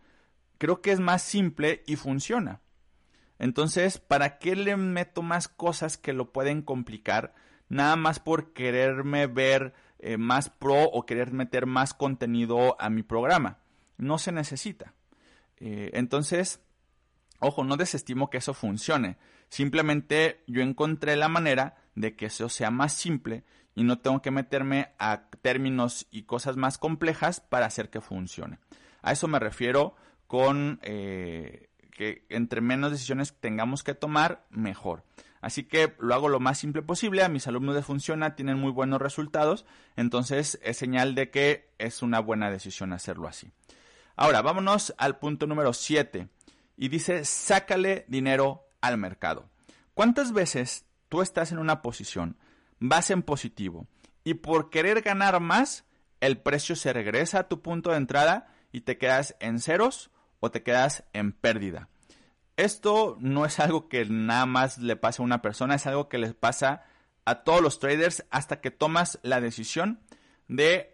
creo 0.58 0.82
que 0.82 0.92
es 0.92 1.00
más 1.00 1.22
simple 1.22 1.84
y 1.88 1.96
funciona. 1.96 2.62
Entonces, 3.40 3.98
¿para 3.98 4.38
qué 4.38 4.56
le 4.56 4.78
meto 4.78 5.24
más 5.24 5.48
cosas 5.48 5.98
que 5.98 6.14
lo 6.14 6.32
pueden 6.32 6.62
complicar? 6.62 7.34
Nada 7.70 7.96
más 7.96 8.20
por 8.20 8.54
quererme 8.54 9.26
ver 9.26 9.74
eh, 10.00 10.18
más 10.18 10.50
pro 10.50 10.84
o 10.84 11.06
querer 11.06 11.32
meter 11.32 11.66
más 11.66 11.94
contenido 11.94 12.80
a 12.80 12.90
mi 12.90 13.02
programa. 13.02 13.60
No 13.98 14.20
se 14.20 14.32
necesita. 14.32 14.94
Eh, 15.62 15.92
entonces, 15.94 16.60
ojo, 17.40 17.64
no 17.64 17.78
desestimo 17.78 18.32
que 18.32 18.40
eso 18.40 18.54
funcione. 18.56 19.18
Simplemente 19.48 20.44
yo 20.48 20.62
encontré 20.62 21.16
la 21.16 21.30
manera 21.30 21.76
de 21.94 22.16
que 22.16 22.26
eso 22.26 22.50
sea 22.50 22.72
más 22.72 22.94
simple 22.94 23.44
y 23.76 23.84
no 23.84 24.00
tengo 24.00 24.22
que 24.22 24.32
meterme 24.32 24.90
a 24.98 25.30
términos 25.42 26.08
y 26.10 26.24
cosas 26.24 26.58
más 26.58 26.80
complejas 26.80 27.42
para 27.42 27.68
hacer 27.68 27.90
que 27.90 28.02
funcione. 28.02 28.58
A 29.04 29.12
eso 29.12 29.28
me 29.28 29.40
refiero 29.40 29.96
con 30.26 30.80
eh, 30.82 31.70
que 31.92 32.26
entre 32.30 32.62
menos 32.62 32.92
decisiones 32.92 33.36
tengamos 33.40 33.84
que 33.84 33.94
tomar, 33.94 34.46
mejor. 34.50 35.04
Así 35.42 35.64
que 35.64 35.96
lo 36.00 36.16
hago 36.16 36.28
lo 36.28 36.40
más 36.40 36.58
simple 36.58 36.82
posible, 36.82 37.24
a 37.24 37.30
mis 37.30 37.48
alumnos 37.48 37.76
les 37.76 37.86
funciona, 37.86 38.36
tienen 38.36 38.58
muy 38.58 38.72
buenos 38.72 39.02
resultados, 39.02 39.66
entonces 39.96 40.60
es 40.64 40.78
señal 40.78 41.16
de 41.16 41.30
que 41.30 41.70
es 41.78 42.02
una 42.02 42.20
buena 42.20 42.50
decisión 42.50 42.94
hacerlo 42.94 43.28
así. 43.28 43.52
Ahora, 44.16 44.42
vámonos 44.42 44.94
al 44.98 45.18
punto 45.18 45.48
número 45.48 45.74
7 45.74 46.28
y 46.78 46.90
dice, 46.90 47.26
sácale 47.26 48.06
dinero 48.08 48.68
al 48.82 48.98
mercado. 48.98 49.50
¿Cuántas 49.94 50.32
veces 50.32 50.86
tú 51.10 51.22
estás 51.22 51.52
en 51.52 51.60
una 51.60 51.82
posición, 51.82 52.38
vas 52.80 53.12
en 53.12 53.22
positivo 53.22 53.88
y 54.24 54.36
por 54.36 54.70
querer 54.70 55.02
ganar 55.02 55.40
más, 55.40 55.86
el 56.20 56.38
precio 56.38 56.76
se 56.76 56.94
regresa 56.94 57.40
a 57.40 57.48
tu 57.48 57.62
punto 57.62 57.92
de 57.92 57.98
entrada 57.98 58.54
y 58.72 58.82
te 58.82 58.98
quedas 58.98 59.36
en 59.40 59.60
ceros 59.60 60.12
o 60.40 60.52
te 60.52 60.64
quedas 60.64 61.04
en 61.14 61.32
pérdida? 61.34 61.90
Esto 62.58 63.18
no 63.20 63.46
es 63.46 63.60
algo 63.60 63.90
que 63.90 64.06
nada 64.06 64.46
más 64.46 64.78
le 64.78 64.96
pasa 64.96 65.22
a 65.22 65.26
una 65.26 65.42
persona, 65.42 65.76
es 65.76 65.88
algo 65.88 66.10
que 66.10 66.18
les 66.18 66.34
pasa 66.34 66.84
a 67.26 67.44
todos 67.44 67.62
los 67.62 67.80
traders 67.80 68.26
hasta 68.30 68.62
que 68.62 68.72
tomas 68.72 69.20
la 69.24 69.42
decisión 69.42 70.00
de 70.48 70.91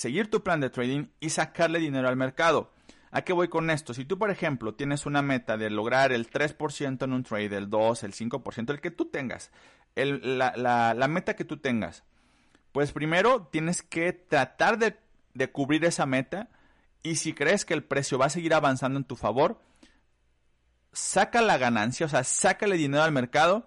seguir 0.00 0.30
tu 0.30 0.42
plan 0.42 0.60
de 0.60 0.70
trading 0.70 1.08
y 1.20 1.28
sacarle 1.28 1.78
dinero 1.78 2.08
al 2.08 2.16
mercado. 2.16 2.72
¿A 3.10 3.20
qué 3.20 3.34
voy 3.34 3.48
con 3.48 3.68
esto? 3.68 3.92
Si 3.92 4.06
tú, 4.06 4.16
por 4.16 4.30
ejemplo, 4.30 4.74
tienes 4.74 5.04
una 5.04 5.20
meta 5.20 5.58
de 5.58 5.68
lograr 5.68 6.10
el 6.10 6.30
3% 6.30 7.04
en 7.04 7.12
un 7.12 7.22
trade, 7.22 7.54
el 7.54 7.68
2, 7.68 8.04
el 8.04 8.14
5%, 8.14 8.70
el 8.70 8.80
que 8.80 8.90
tú 8.90 9.10
tengas, 9.10 9.50
la, 9.94 11.06
meta 11.06 11.36
que 11.36 11.44
tú 11.44 11.58
tengas, 11.58 12.02
pues 12.72 12.92
primero 12.92 13.48
tienes 13.52 13.82
que 13.82 14.14
tratar 14.14 14.78
de, 14.78 14.96
cubrir 15.52 15.84
esa 15.84 16.06
meta 16.06 16.48
y 17.02 17.16
si 17.16 17.34
crees 17.34 17.66
que 17.66 17.74
el 17.74 17.84
precio 17.84 18.16
va 18.16 18.26
a 18.26 18.30
seguir 18.30 18.54
avanzando 18.54 18.98
en 18.98 19.04
tu 19.04 19.16
favor, 19.16 19.60
saca 20.94 21.42
la 21.42 21.58
ganancia, 21.58 22.06
o 22.06 22.08
sea, 22.08 22.24
sácale 22.24 22.78
dinero 22.78 23.02
al 23.02 23.12
mercado 23.12 23.66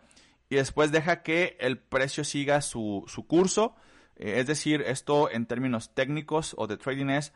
y 0.49 0.55
después 0.55 0.91
deja 0.91 1.21
que 1.21 1.57
el 1.59 1.77
precio 1.77 2.23
siga 2.23 2.61
su, 2.61 3.05
curso. 3.27 3.75
Eh, 4.15 4.39
es 4.39 4.47
decir, 4.47 4.81
esto 4.81 5.29
en 5.31 5.45
términos 5.45 5.93
técnicos 5.93 6.55
o 6.57 6.67
de 6.67 6.77
trading 6.77 7.09
es 7.09 7.33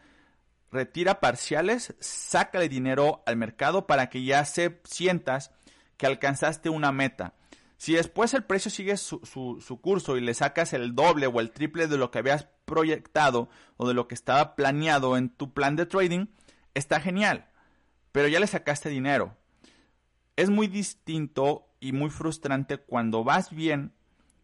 retira 0.71 1.19
parciales, 1.19 1.95
sácale 1.99 2.69
dinero 2.69 3.23
al 3.25 3.37
mercado 3.37 3.87
para 3.87 4.09
que 4.09 4.23
ya 4.23 4.43
se 4.45 4.81
sientas 4.83 5.51
que 5.97 6.05
alcanzaste 6.05 6.69
una 6.69 6.91
meta. 6.91 7.33
Si 7.77 7.93
después 7.93 8.33
el 8.33 8.43
precio 8.43 8.71
sigue 8.71 8.97
su, 8.97 9.21
su, 9.23 9.81
curso 9.81 10.17
y 10.17 10.21
le 10.21 10.33
sacas 10.33 10.73
el 10.73 10.95
doble 10.95 11.27
o 11.27 11.39
el 11.39 11.51
triple 11.51 11.87
de 11.87 11.97
lo 11.97 12.09
que 12.09 12.19
habías 12.19 12.47
proyectado 12.65 13.49
o 13.77 13.87
de 13.87 13.93
lo 13.93 14.07
que 14.07 14.15
estaba 14.15 14.55
planeado 14.55 15.15
en 15.15 15.29
tu 15.29 15.53
plan 15.53 15.75
de 15.75 15.85
trading, 15.85 16.25
está 16.73 16.99
genial. 16.99 17.49
Pero 18.11 18.27
ya 18.27 18.39
le 18.39 18.47
sacaste 18.47 18.89
dinero 18.89 19.37
es 20.37 20.49
muy 20.49 20.67
distinto 20.67 21.67
y 21.81 21.91
muy 21.91 22.09
frustrante 22.09 22.77
cuando 22.77 23.25
vas 23.25 23.51
bien 23.51 23.91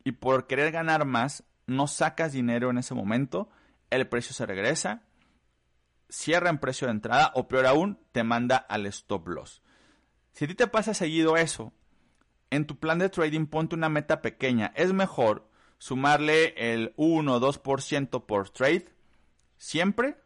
y 0.03 0.13
por 0.13 0.47
querer 0.47 0.71
ganar 0.71 1.05
más 1.05 1.43
no 1.67 1.87
sacas 1.87 2.33
dinero 2.33 2.69
en 2.69 2.77
ese 2.77 2.93
momento, 2.93 3.49
el 3.89 4.07
precio 4.07 4.33
se 4.33 4.45
regresa, 4.45 5.03
cierra 6.09 6.49
en 6.49 6.59
precio 6.59 6.87
de 6.87 6.93
entrada 6.93 7.31
o 7.35 7.47
peor 7.47 7.65
aún, 7.65 7.99
te 8.11 8.23
manda 8.23 8.57
al 8.57 8.85
stop 8.87 9.27
loss. 9.27 9.61
Si 10.31 10.45
a 10.45 10.47
ti 10.47 10.55
te 10.55 10.67
pasa 10.67 10.93
seguido 10.93 11.37
eso, 11.37 11.73
en 12.49 12.65
tu 12.65 12.77
plan 12.77 12.99
de 12.99 13.09
trading 13.09 13.47
ponte 13.47 13.75
una 13.75 13.89
meta 13.89 14.21
pequeña. 14.21 14.71
Es 14.75 14.93
mejor 14.93 15.47
sumarle 15.79 16.53
el 16.55 16.93
1 16.97 17.35
o 17.35 17.39
2% 17.39 18.25
por 18.25 18.49
trade 18.49 18.85
siempre 19.57 20.17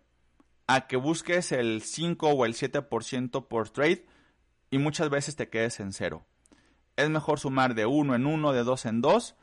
a 0.68 0.88
que 0.88 0.98
busques 0.98 1.52
el 1.52 1.82
5 1.82 2.30
o 2.30 2.46
el 2.46 2.54
7% 2.54 3.48
por 3.48 3.70
trade 3.70 4.06
y 4.70 4.78
muchas 4.78 5.10
veces 5.10 5.36
te 5.36 5.50
quedes 5.50 5.80
en 5.80 5.94
cero. 5.94 6.26
Es 6.96 7.10
mejor 7.10 7.40
sumar 7.40 7.76
de 7.76 7.86
uno 7.86 8.16
en 8.16 8.26
uno, 8.26 8.52
de 8.52 8.64
dos 8.64 8.86
en 8.86 9.02
dos, 9.02 9.36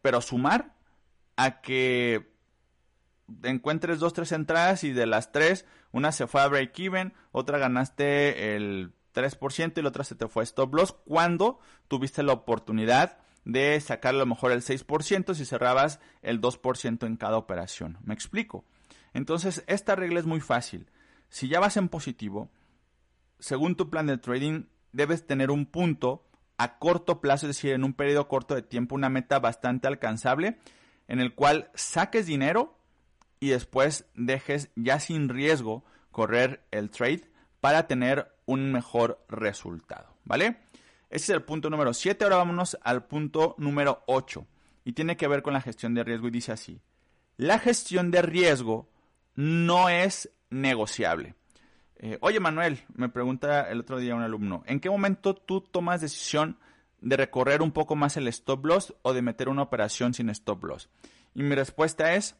pero 0.00 0.20
sumar 0.20 0.71
a 1.36 1.60
que 1.60 2.32
encuentres 3.42 3.98
dos, 3.98 4.12
tres 4.12 4.32
entradas 4.32 4.84
y 4.84 4.92
de 4.92 5.06
las 5.06 5.32
tres, 5.32 5.66
una 5.92 6.12
se 6.12 6.26
fue 6.26 6.40
a 6.42 6.48
break 6.48 6.78
even, 6.80 7.12
otra 7.32 7.58
ganaste 7.58 8.54
el 8.54 8.92
3% 9.14 9.78
y 9.78 9.82
la 9.82 9.88
otra 9.88 10.04
se 10.04 10.14
te 10.14 10.28
fue 10.28 10.42
a 10.42 10.44
stop 10.44 10.74
loss 10.74 10.92
cuando 11.04 11.60
tuviste 11.88 12.22
la 12.22 12.32
oportunidad 12.32 13.18
de 13.44 13.80
sacar 13.80 14.14
a 14.14 14.18
lo 14.18 14.26
mejor 14.26 14.52
el 14.52 14.62
6% 14.62 15.34
si 15.34 15.44
cerrabas 15.44 16.00
el 16.22 16.40
2% 16.40 17.06
en 17.06 17.16
cada 17.16 17.36
operación. 17.36 17.98
¿Me 18.04 18.14
explico? 18.14 18.64
Entonces, 19.14 19.64
esta 19.66 19.94
regla 19.96 20.20
es 20.20 20.26
muy 20.26 20.40
fácil. 20.40 20.88
Si 21.28 21.48
ya 21.48 21.60
vas 21.60 21.76
en 21.76 21.88
positivo, 21.88 22.50
según 23.38 23.74
tu 23.74 23.90
plan 23.90 24.06
de 24.06 24.18
trading, 24.18 24.64
debes 24.92 25.26
tener 25.26 25.50
un 25.50 25.66
punto 25.66 26.24
a 26.56 26.78
corto 26.78 27.20
plazo, 27.20 27.46
es 27.46 27.56
decir, 27.56 27.72
en 27.72 27.84
un 27.84 27.94
periodo 27.94 28.28
corto 28.28 28.54
de 28.54 28.62
tiempo, 28.62 28.94
una 28.94 29.08
meta 29.08 29.40
bastante 29.40 29.88
alcanzable, 29.88 30.58
en 31.12 31.20
el 31.20 31.34
cual 31.34 31.70
saques 31.74 32.24
dinero 32.24 32.74
y 33.38 33.50
después 33.50 34.06
dejes 34.14 34.70
ya 34.76 34.98
sin 34.98 35.28
riesgo 35.28 35.84
correr 36.10 36.64
el 36.70 36.88
trade 36.88 37.30
para 37.60 37.86
tener 37.86 38.34
un 38.46 38.72
mejor 38.72 39.22
resultado, 39.28 40.16
¿vale? 40.24 40.56
Ese 41.10 41.24
es 41.24 41.28
el 41.28 41.42
punto 41.42 41.68
número 41.68 41.92
7. 41.92 42.24
Ahora 42.24 42.38
vámonos 42.38 42.78
al 42.82 43.04
punto 43.04 43.54
número 43.58 44.02
8. 44.06 44.46
Y 44.86 44.94
tiene 44.94 45.18
que 45.18 45.28
ver 45.28 45.42
con 45.42 45.52
la 45.52 45.60
gestión 45.60 45.92
de 45.92 46.02
riesgo 46.02 46.28
y 46.28 46.30
dice 46.30 46.52
así. 46.52 46.80
La 47.36 47.58
gestión 47.58 48.10
de 48.10 48.22
riesgo 48.22 48.88
no 49.34 49.90
es 49.90 50.30
negociable. 50.48 51.34
Eh, 51.96 52.16
oye 52.22 52.40
Manuel, 52.40 52.84
me 52.94 53.10
pregunta 53.10 53.70
el 53.70 53.80
otro 53.80 53.98
día 53.98 54.14
un 54.14 54.22
alumno, 54.22 54.62
¿en 54.64 54.80
qué 54.80 54.88
momento 54.88 55.34
tú 55.34 55.60
tomas 55.60 56.00
decisión 56.00 56.58
de 57.02 57.16
recorrer 57.16 57.60
un 57.60 57.72
poco 57.72 57.96
más 57.96 58.16
el 58.16 58.28
stop 58.28 58.64
loss 58.64 58.94
o 59.02 59.12
de 59.12 59.22
meter 59.22 59.48
una 59.48 59.62
operación 59.62 60.14
sin 60.14 60.30
stop 60.30 60.64
loss? 60.64 60.88
Y 61.34 61.42
mi 61.42 61.54
respuesta 61.54 62.14
es, 62.14 62.36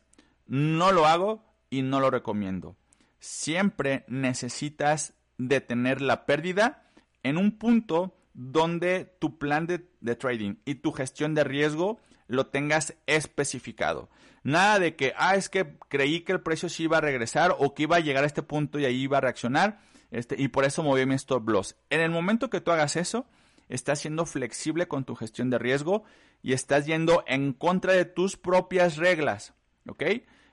no 0.47 0.93
lo 0.93 1.07
hago 1.07 1.45
y 1.71 1.83
no 1.83 2.01
lo 2.01 2.11
recomiendo. 2.11 2.77
Siempre 3.19 4.05
necesitas 4.09 5.15
detener 5.39 6.01
la 6.01 6.27
pérdida 6.27 6.85
en 7.23 7.37
un 7.37 7.59
punto 7.59 8.15
donde 8.35 9.05
tu 9.19 9.39
plan 9.39 9.67
de, 9.67 9.79
trading 10.17 10.57
y 10.65 10.77
tu 10.77 10.93
gestión 10.93 11.35
de 11.35 11.45
riesgo 11.45 12.01
lo 12.27 12.47
tengas 12.47 12.95
especificado. 13.07 14.09
Nada 14.43 14.79
de 14.79 14.97
que, 14.97 15.13
ah, 15.17 15.37
es 15.37 15.49
que 15.49 15.77
creí 15.89 16.21
que 16.21 16.33
el 16.33 16.41
precio 16.41 16.69
sí 16.69 16.85
iba 16.85 16.99
a 16.99 17.03
regresar 17.03 17.55
o 17.59 17.75
que 17.75 17.85
iba 17.85 17.97
a 17.97 18.01
llegar 18.01 18.25
a 18.25 18.27
este 18.27 18.43
punto 18.43 18.79
y 18.79 18.85
ahí 18.85 19.03
iba 19.03 19.19
a 19.19 19.21
reaccionar 19.21 19.81
este, 20.11 20.41
y 20.41 20.49
por 20.49 20.65
eso 20.65 20.83
moví 20.83 21.07
mi 21.07 21.15
stop 21.15 21.49
loss. 21.49 21.77
En 21.91 22.01
el 22.01 22.11
momento 22.11 22.51
que 22.51 22.61
tú 22.61 22.71
hagas 22.71 22.97
eso, 22.97 23.27
estás 23.73 24.01
siendo 24.01 24.27
flexible 24.27 24.87
con 24.87 25.05
tu 25.05 25.17
gestión 25.17 25.49
de 25.49 25.59
riesgo 25.59 26.05
y 26.43 26.53
estás 26.53 26.85
yendo 26.85 27.25
en 27.27 27.55
contra 27.55 27.95
de 27.95 28.05
tus 28.05 28.37
propias 28.37 28.97
reglas. 28.99 29.55
¿Ok? 29.89 30.05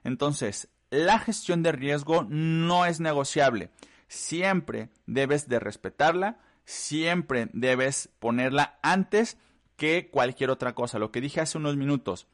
Entonces, 0.03 0.69
la 0.89 1.19
gestión 1.19 1.61
de 1.61 1.73
riesgo 1.73 2.25
no 2.29 2.85
es 2.85 2.99
negociable. 2.99 3.71
Siempre 4.07 4.89
debes 5.05 5.49
de 5.49 5.59
respetarla, 5.59 6.39
siempre 6.63 7.49
debes 7.53 8.09
ponerla 8.19 8.79
antes 8.81 9.37
que 9.75 10.09
cualquier 10.09 10.49
otra 10.49 10.73
cosa. 10.73 10.97
Lo 10.97 11.11
que 11.11 11.21
dije 11.21 11.41
hace 11.41 11.57
unos 11.57 11.75
minutos. 11.75 12.27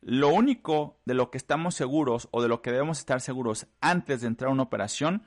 Lo 0.00 0.28
único 0.28 1.00
de 1.06 1.14
lo 1.14 1.30
que 1.30 1.38
estamos 1.38 1.74
seguros 1.74 2.28
o 2.30 2.42
de 2.42 2.48
lo 2.48 2.60
que 2.60 2.70
debemos 2.70 2.98
estar 2.98 3.20
seguros 3.20 3.66
antes 3.80 4.20
de 4.20 4.28
entrar 4.28 4.50
a 4.50 4.52
una 4.52 4.62
operación 4.62 5.22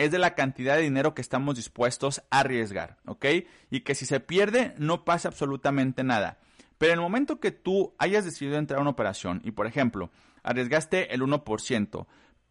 es 0.00 0.10
de 0.10 0.18
la 0.18 0.34
cantidad 0.34 0.76
de 0.76 0.82
dinero 0.82 1.12
que 1.12 1.20
estamos 1.20 1.56
dispuestos 1.56 2.22
a 2.30 2.40
arriesgar, 2.40 2.96
¿ok? 3.04 3.26
Y 3.70 3.80
que 3.80 3.94
si 3.94 4.06
se 4.06 4.18
pierde 4.18 4.74
no 4.78 5.04
pasa 5.04 5.28
absolutamente 5.28 6.04
nada. 6.04 6.38
Pero 6.78 6.94
en 6.94 7.00
el 7.00 7.02
momento 7.02 7.38
que 7.38 7.50
tú 7.50 7.94
hayas 7.98 8.24
decidido 8.24 8.56
entrar 8.56 8.78
a 8.78 8.80
una 8.80 8.92
operación 8.92 9.42
y, 9.44 9.50
por 9.50 9.66
ejemplo, 9.66 10.10
arriesgaste 10.42 11.14
el 11.14 11.20
1%, 11.20 12.06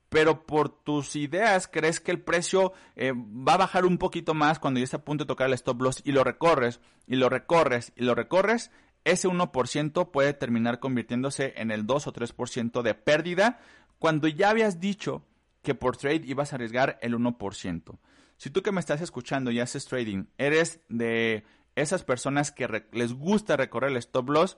pero 0.10 0.46
por 0.46 0.70
tus 0.70 1.16
ideas 1.16 1.68
crees 1.68 2.00
que 2.00 2.12
el 2.12 2.22
precio 2.22 2.74
eh, 2.96 3.14
va 3.16 3.56
a 3.56 3.58
bajar 3.58 3.84
un 3.86 3.98
poquito 3.98 4.36
más 4.36 4.60
cuando 4.60 4.80
ya 4.80 4.84
está 4.84 4.98
a 4.98 5.06
punto 5.06 5.24
de 5.24 5.30
tocar 5.30 5.48
el 5.48 5.54
stop 5.54 5.82
loss 5.82 6.02
y 6.06 6.12
lo 6.12 6.24
recorres, 6.24 6.82
y 7.08 7.16
lo 7.16 7.30
recorres, 7.30 7.94
y 7.96 8.04
lo 8.04 8.14
recorres, 8.14 8.70
ese 9.06 9.28
1% 9.28 10.12
puede 10.12 10.34
terminar 10.34 10.80
convirtiéndose 10.80 11.56
en 11.58 11.72
el 11.72 11.88
2 11.88 12.06
o 12.06 12.14
3% 12.14 12.84
de 12.84 12.94
pérdida 12.94 13.60
cuando 13.98 14.28
ya 14.28 14.52
habías 14.52 14.80
dicho 14.80 15.24
que 15.62 15.76
por 15.76 15.98
trade 15.98 16.22
ibas 16.26 16.52
a 16.52 16.56
arriesgar 16.56 16.98
el 17.02 17.16
1%. 17.16 18.00
Si 18.38 18.50
tú 18.50 18.62
que 18.62 18.72
me 18.72 18.80
estás 18.80 19.02
escuchando 19.02 19.52
y 19.52 19.60
haces 19.60 19.86
trading, 19.86 20.26
eres 20.38 20.80
de 20.88 21.44
esas 21.76 22.04
personas 22.04 22.52
que 22.52 22.86
les 22.92 23.14
gusta 23.14 23.58
recorrer 23.58 23.92
el 23.92 23.98
stop 23.98 24.30
loss, 24.30 24.58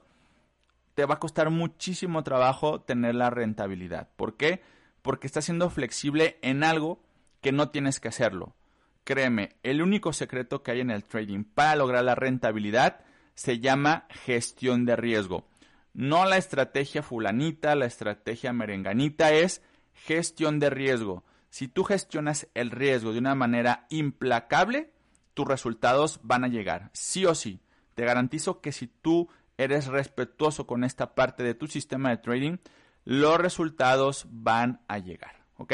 te 0.93 1.05
va 1.05 1.15
a 1.15 1.19
costar 1.19 1.49
muchísimo 1.49 2.23
trabajo 2.23 2.81
tener 2.81 3.15
la 3.15 3.29
rentabilidad. 3.29 4.09
¿Por 4.15 4.37
qué? 4.37 4.61
Porque 5.01 5.27
estás 5.27 5.45
siendo 5.45 5.69
flexible 5.69 6.37
en 6.41 6.63
algo 6.63 7.01
que 7.41 7.51
no 7.51 7.69
tienes 7.69 7.99
que 7.99 8.09
hacerlo. 8.09 8.55
Créeme, 9.03 9.55
el 9.63 9.81
único 9.81 10.13
secreto 10.13 10.61
que 10.61 10.71
hay 10.71 10.81
en 10.81 10.91
el 10.91 11.03
trading 11.03 11.43
para 11.43 11.75
lograr 11.75 12.03
la 12.03 12.15
rentabilidad 12.15 12.99
se 13.33 13.59
llama 13.59 14.05
gestión 14.09 14.85
de 14.85 14.95
riesgo. 14.95 15.47
No 15.93 16.25
la 16.25 16.37
estrategia 16.37 17.01
fulanita, 17.01 17.75
la 17.75 17.85
estrategia 17.85 18.53
merenganita, 18.53 19.33
es 19.33 19.63
gestión 20.05 20.59
de 20.59 20.69
riesgo. 20.69 21.23
Si 21.49 21.67
tú 21.67 21.83
gestionas 21.83 22.47
el 22.53 22.71
riesgo 22.71 23.11
de 23.11 23.19
una 23.19 23.35
manera 23.35 23.85
implacable, 23.89 24.91
tus 25.33 25.47
resultados 25.47 26.19
van 26.23 26.43
a 26.43 26.47
llegar, 26.47 26.89
sí 26.93 27.25
o 27.25 27.35
sí. 27.35 27.61
Te 27.95 28.05
garantizo 28.05 28.61
que 28.61 28.71
si 28.71 28.87
tú 28.87 29.29
eres 29.57 29.87
respetuoso 29.87 30.65
con 30.65 30.83
esta 30.83 31.13
parte 31.13 31.43
de 31.43 31.53
tu 31.53 31.67
sistema 31.67 32.09
de 32.09 32.17
trading, 32.17 32.57
los 33.03 33.37
resultados 33.37 34.25
van 34.29 34.81
a 34.87 34.97
llegar. 34.97 35.45
¿Ok? 35.57 35.73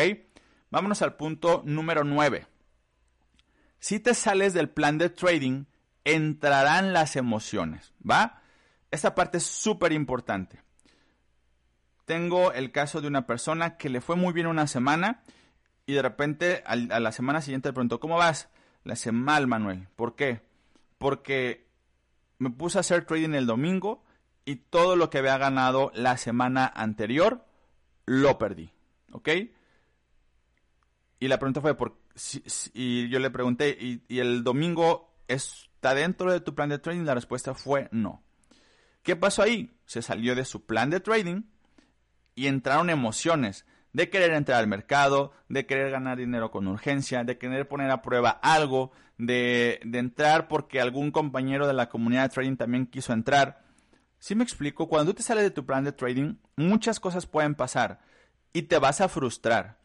Vámonos 0.70 1.02
al 1.02 1.16
punto 1.16 1.62
número 1.66 2.04
9. 2.04 2.48
Si 3.80 4.00
te 4.00 4.14
sales 4.14 4.54
del 4.54 4.70
plan 4.70 4.98
de 4.98 5.10
trading, 5.10 5.66
entrarán 6.04 6.94
las 6.94 7.16
emociones, 7.16 7.94
¿va? 8.10 8.42
Esta 8.92 9.14
parte 9.14 9.38
es 9.38 9.44
súper 9.44 9.92
importante. 9.92 10.62
Tengo 12.08 12.54
el 12.54 12.72
caso 12.72 13.02
de 13.02 13.10
una 13.10 13.28
persona 13.28 13.76
que 13.76 13.90
le 13.90 14.00
fue 14.00 14.16
muy 14.16 14.32
bien 14.32 14.48
una 14.48 14.66
semana 14.66 15.24
y 15.86 15.92
de 15.92 16.02
repente 16.02 16.64
a 16.66 16.78
la 16.78 17.12
semana 17.12 17.42
siguiente 17.42 17.68
le 17.68 17.74
preguntó, 17.74 18.00
¿cómo 18.00 18.16
vas? 18.16 18.48
Le 18.86 18.94
hace 18.94 19.12
mal, 19.12 19.46
Manuel. 19.46 19.90
¿Por 19.98 20.16
qué? 20.16 20.40
Porque 21.00 21.68
me 22.40 22.50
puse 22.50 22.78
a 22.78 22.80
hacer 22.80 23.04
trading 23.04 23.34
el 23.34 23.46
domingo 23.46 24.06
y 24.46 24.56
todo 24.56 24.96
lo 24.96 25.10
que 25.10 25.18
había 25.18 25.38
ganado 25.38 25.92
la 25.96 26.16
semana 26.16 26.66
anterior 26.66 27.44
lo 28.06 28.38
perdí. 28.38 28.72
¿Ok? 29.12 29.28
Y 31.20 31.28
la 31.28 31.40
pregunta 31.40 31.60
fue, 31.60 31.76
por, 31.76 32.00
y 32.74 33.10
yo 33.10 33.20
le 33.20 33.32
pregunté, 33.32 33.78
¿y, 33.82 34.18
el 34.18 34.46
domingo 34.46 35.14
está 35.28 35.94
dentro 35.94 36.32
de 36.32 36.40
tu 36.40 36.56
plan 36.56 36.70
de 36.70 36.80
trading? 36.80 37.04
La 37.04 37.16
respuesta 37.16 37.54
fue 37.54 37.90
no. 37.92 38.24
¿Qué 39.04 39.18
pasó 39.18 39.42
ahí? 39.42 39.78
Se 39.86 40.02
salió 40.02 40.36
de 40.36 40.46
su 40.46 40.66
plan 40.66 40.90
de 40.90 41.02
trading 41.02 41.42
y 42.38 42.46
entraron 42.46 42.92
emociones 42.92 43.66
de 43.94 44.12
querer 44.12 44.32
entrar 44.32 44.60
al 44.60 44.68
mercado, 44.68 45.34
de 45.50 45.66
querer 45.66 45.90
ganar 45.90 46.20
dinero 46.20 46.52
con 46.52 46.68
urgencia, 46.68 47.24
de 47.24 47.40
querer 47.40 47.68
poner 47.68 47.90
a 47.90 48.04
prueba 48.04 48.30
algo, 48.30 48.92
de, 49.18 49.80
de 49.84 49.98
entrar 49.98 50.48
porque 50.48 50.80
algún 50.80 51.10
compañero 51.10 51.66
de 51.66 51.74
la 51.74 51.90
comunidad 51.90 52.22
de 52.22 52.30
trading 52.30 52.56
también 52.56 52.86
quiso 52.86 53.12
entrar. 53.12 53.64
Si 54.20 54.36
me 54.36 54.44
explico, 54.44 54.88
cuando 54.88 55.12
tú 55.12 55.18
te 55.18 55.24
sales 55.24 55.44
de 55.44 55.50
tu 55.50 55.66
plan 55.66 55.84
de 55.84 55.94
trading, 55.94 56.36
muchas 56.56 57.00
cosas 57.00 57.26
pueden 57.26 57.56
pasar 57.56 58.00
y 58.54 58.64
te 58.64 58.78
vas 58.78 59.02
a 59.02 59.10
frustrar 59.10 59.80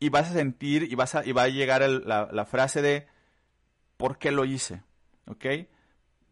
y 0.00 0.08
vas 0.08 0.28
a 0.28 0.32
sentir 0.32 0.88
y, 0.90 0.96
vas 0.96 1.14
a, 1.14 1.24
y 1.24 1.30
va 1.30 1.44
a 1.44 1.48
llegar 1.48 1.88
la, 1.88 2.28
la, 2.32 2.44
frase 2.46 2.82
de 2.82 3.06
¿por 3.96 4.18
qué 4.18 4.32
lo 4.32 4.44
hice? 4.44 4.82
¿Ok? 5.26 5.46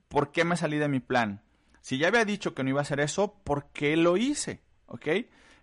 ¿Por 0.08 0.32
qué 0.32 0.44
me 0.44 0.56
salí 0.56 0.78
de 0.78 0.88
mi 0.88 0.98
plan? 0.98 1.44
Si 1.80 1.96
ya 1.96 2.08
había 2.08 2.24
dicho 2.24 2.54
que 2.54 2.64
no 2.64 2.70
iba 2.70 2.80
a 2.80 2.82
hacer 2.82 2.98
eso, 2.98 3.40
¿por 3.44 3.70
qué 3.70 3.96
lo 3.96 4.16
hice? 4.16 4.62
¿Ok? 4.86 5.06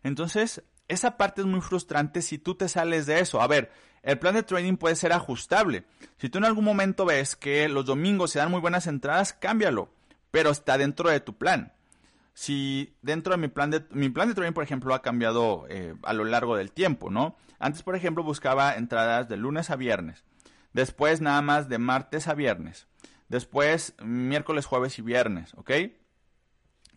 Entonces, 0.07 0.63
esa 0.87 1.17
parte 1.17 1.41
es 1.41 1.47
muy 1.47 1.61
frustrante 1.61 2.21
si 2.21 2.37
tú 2.37 2.55
te 2.55 2.69
sales 2.69 3.05
de 3.05 3.19
eso. 3.19 3.41
A 3.41 3.47
ver, 3.47 3.71
el 4.03 4.17
plan 4.17 4.35
de 4.35 4.43
trading 4.43 4.77
puede 4.77 4.95
ser 4.95 5.11
ajustable. 5.11 5.83
Si 6.17 6.29
tú 6.29 6.37
en 6.37 6.45
algún 6.45 6.63
momento 6.63 7.05
ves 7.05 7.35
que 7.35 7.67
los 7.67 7.85
domingos 7.85 8.31
se 8.31 8.39
dan 8.39 8.49
muy 8.49 8.61
buenas 8.61 8.87
entradas, 8.87 9.33
cámbialo, 9.33 9.89
pero 10.31 10.49
está 10.49 10.77
dentro 10.77 11.09
de 11.09 11.19
tu 11.19 11.37
plan. 11.37 11.73
Si 12.33 12.95
dentro 13.01 13.31
de 13.33 13.37
mi 13.37 13.47
plan 13.49 13.69
de 13.69 13.83
mi 13.91 14.09
plan 14.09 14.29
de 14.29 14.35
trading, 14.35 14.53
por 14.53 14.63
ejemplo, 14.63 14.93
ha 14.93 15.01
cambiado 15.01 15.65
eh, 15.69 15.95
a 16.03 16.13
lo 16.13 16.23
largo 16.23 16.55
del 16.55 16.71
tiempo, 16.71 17.09
¿no? 17.09 17.35
Antes, 17.59 17.83
por 17.83 17.95
ejemplo, 17.95 18.23
buscaba 18.23 18.75
entradas 18.75 19.27
de 19.27 19.35
lunes 19.35 19.71
a 19.71 19.75
viernes. 19.75 20.23
Después 20.71 21.19
nada 21.19 21.41
más 21.41 21.67
de 21.67 21.79
martes 21.79 22.27
a 22.27 22.33
viernes. 22.33 22.87
Después 23.27 23.95
miércoles, 24.01 24.67
jueves 24.67 24.99
y 24.99 25.01
viernes, 25.01 25.53
¿ok? 25.55 25.71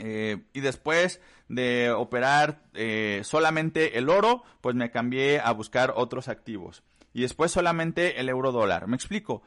Eh, 0.02 0.38
y 0.54 0.60
después 0.60 1.20
de 1.48 1.90
operar 1.90 2.62
eh, 2.72 3.20
solamente 3.22 3.98
el 3.98 4.08
oro, 4.08 4.42
pues 4.62 4.74
me 4.74 4.90
cambié 4.90 5.40
a 5.40 5.52
buscar 5.52 5.92
otros 5.94 6.28
activos. 6.28 6.82
Y 7.12 7.22
después 7.22 7.52
solamente 7.52 8.18
el 8.18 8.28
euro 8.28 8.50
dólar. 8.50 8.86
¿Me 8.86 8.96
explico? 8.96 9.42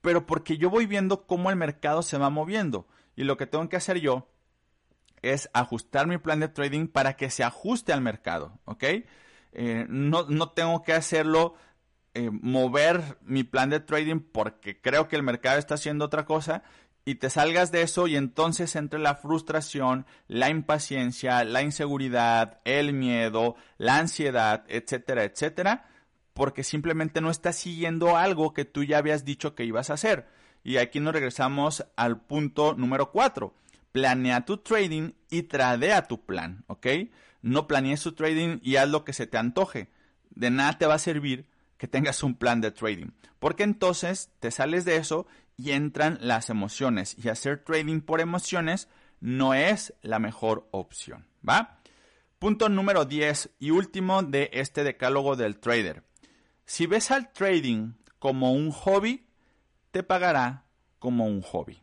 Pero 0.00 0.26
porque 0.26 0.58
yo 0.58 0.70
voy 0.70 0.86
viendo 0.86 1.26
cómo 1.26 1.50
el 1.50 1.56
mercado 1.56 2.02
se 2.02 2.18
va 2.18 2.30
moviendo. 2.30 2.86
Y 3.16 3.24
lo 3.24 3.36
que 3.36 3.46
tengo 3.46 3.68
que 3.68 3.76
hacer 3.76 4.00
yo 4.00 4.28
es 5.22 5.50
ajustar 5.52 6.06
mi 6.06 6.18
plan 6.18 6.40
de 6.40 6.48
trading 6.48 6.86
para 6.86 7.16
que 7.16 7.28
se 7.28 7.42
ajuste 7.42 7.92
al 7.92 8.00
mercado. 8.00 8.60
¿Ok? 8.64 8.84
Eh, 9.52 9.86
no, 9.88 10.26
no, 10.28 10.50
tengo 10.50 10.82
que 10.82 10.92
hacerlo 10.92 11.54
mover 12.32 13.18
mi 13.22 13.44
plan 13.44 13.70
de 13.70 13.78
trading 13.78 14.18
porque 14.18 14.80
creo 14.80 15.06
que 15.06 15.14
el 15.14 15.22
mercado 15.22 15.58
está 15.58 15.74
haciendo 15.74 16.04
otra 16.04 16.24
cosa, 16.24 16.64
y 17.04 17.16
te 17.16 17.30
salgas 17.30 17.72
de 17.72 17.82
eso 17.82 18.06
y 18.06 18.16
entonces 18.16 18.76
entre 18.76 19.00
la 19.00 19.14
frustración, 19.14 20.06
la 20.28 20.50
impaciencia, 20.50 21.44
la 21.44 21.62
inseguridad, 21.62 22.60
el 22.64 22.92
miedo, 22.92 23.56
la 23.78 23.98
ansiedad, 23.98 24.64
etcétera, 24.68 25.24
etcétera, 25.24 25.88
porque 26.34 26.62
simplemente 26.62 27.20
no 27.20 27.30
estás 27.30 27.56
siguiendo 27.56 28.16
algo 28.16 28.52
que 28.52 28.64
tú 28.64 28.84
ya 28.84 28.98
habías 28.98 29.24
dicho 29.24 29.54
que 29.54 29.64
ibas 29.64 29.90
a 29.90 29.94
hacer. 29.94 30.28
Y 30.62 30.76
aquí 30.76 31.00
nos 31.00 31.14
regresamos 31.14 31.84
al 31.96 32.20
punto 32.20 32.74
número 32.74 33.10
4. 33.10 33.54
Planea 33.92 34.44
tu 34.44 34.58
trading 34.58 35.12
y 35.30 35.44
tradea 35.44 36.06
tu 36.06 36.24
plan, 36.24 36.64
¿ok? 36.68 36.86
No 37.42 37.66
planees 37.66 38.02
tu 38.02 38.12
trading 38.12 38.58
y 38.62 38.76
haz 38.76 38.88
lo 38.88 39.04
que 39.04 39.14
se 39.14 39.26
te 39.26 39.38
antoje. 39.38 39.88
De 40.30 40.50
nada 40.50 40.78
te 40.78 40.86
va 40.86 40.94
a 40.94 40.98
servir 40.98 41.49
que 41.80 41.88
tengas 41.88 42.22
un 42.22 42.34
plan 42.34 42.60
de 42.60 42.72
trading, 42.72 43.12
porque 43.38 43.62
entonces 43.62 44.30
te 44.38 44.50
sales 44.50 44.84
de 44.84 44.96
eso 44.96 45.26
y 45.56 45.70
entran 45.70 46.18
las 46.20 46.50
emociones. 46.50 47.16
Y 47.16 47.30
hacer 47.30 47.64
trading 47.64 48.02
por 48.02 48.20
emociones 48.20 48.86
no 49.18 49.54
es 49.54 49.94
la 50.02 50.18
mejor 50.18 50.68
opción. 50.72 51.26
¿Va? 51.46 51.80
Punto 52.38 52.68
número 52.68 53.06
10 53.06 53.52
y 53.58 53.70
último 53.70 54.22
de 54.22 54.50
este 54.52 54.84
decálogo 54.84 55.36
del 55.36 55.58
trader. 55.58 56.04
Si 56.66 56.84
ves 56.84 57.10
al 57.10 57.32
trading 57.32 57.94
como 58.18 58.52
un 58.52 58.72
hobby, 58.72 59.26
te 59.90 60.02
pagará 60.02 60.66
como 60.98 61.24
un 61.24 61.40
hobby. 61.40 61.82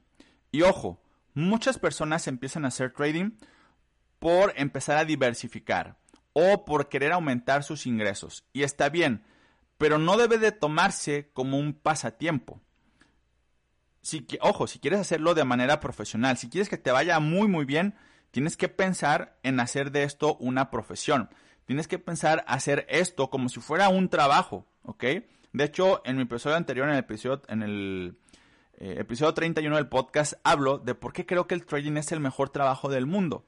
Y 0.52 0.62
ojo, 0.62 1.02
muchas 1.34 1.80
personas 1.80 2.28
empiezan 2.28 2.66
a 2.66 2.68
hacer 2.68 2.94
trading 2.94 3.32
por 4.20 4.54
empezar 4.58 4.98
a 4.98 5.06
diversificar 5.06 5.98
o 6.34 6.66
por 6.66 6.88
querer 6.88 7.14
aumentar 7.14 7.64
sus 7.64 7.88
ingresos. 7.88 8.46
Y 8.54 8.62
está 8.62 8.90
bien, 8.90 9.24
pero 9.78 9.98
no 9.98 10.18
debe 10.18 10.38
de 10.38 10.52
tomarse 10.52 11.30
como 11.34 11.58
un 11.58 11.74
pasatiempo 11.74 12.62
si, 14.08 14.26
ojo, 14.40 14.68
si 14.68 14.80
quieres 14.80 15.02
hacerlo 15.02 15.34
de 15.34 15.44
manera 15.44 15.82
profesional, 15.82 16.38
si 16.38 16.50
quieres 16.50 16.70
que 16.70 16.78
te 16.78 16.92
vaya 16.92 17.20
muy, 17.20 17.50
muy 17.50 17.66
bien, 17.66 17.94
tienes 18.32 18.56
que 18.56 18.70
pensar 18.70 19.38
en 19.44 19.60
hacer 19.60 19.92
de 19.92 20.04
esto 20.04 20.38
una 20.38 20.72
profesión. 20.72 21.30
Tienes 21.66 21.90
que 21.90 22.00
pensar 22.00 22.46
hacer 22.48 22.86
esto 22.90 23.30
como 23.30 23.50
si 23.50 23.60
fuera 23.60 23.90
un 23.90 24.08
trabajo, 24.08 24.66
¿ok? 24.84 25.04
De 25.52 25.64
hecho, 25.66 26.02
en 26.06 26.16
mi 26.16 26.22
episodio 26.24 26.56
anterior, 26.56 26.88
en 26.88 26.94
el 26.94 27.00
episodio, 27.00 27.42
en 27.50 27.64
el 27.64 28.18
eh, 28.78 28.96
episodio 29.00 29.34
31 29.34 29.76
del 29.76 29.90
podcast, 29.90 30.36
hablo 30.46 30.78
de 30.78 30.96
por 30.96 31.12
qué 31.12 31.26
creo 31.26 31.46
que 31.46 31.56
el 31.56 31.66
trading 31.66 31.98
es 31.98 32.14
el 32.14 32.22
mejor 32.22 32.50
trabajo 32.50 32.88
del 32.88 33.08
mundo. 33.08 33.46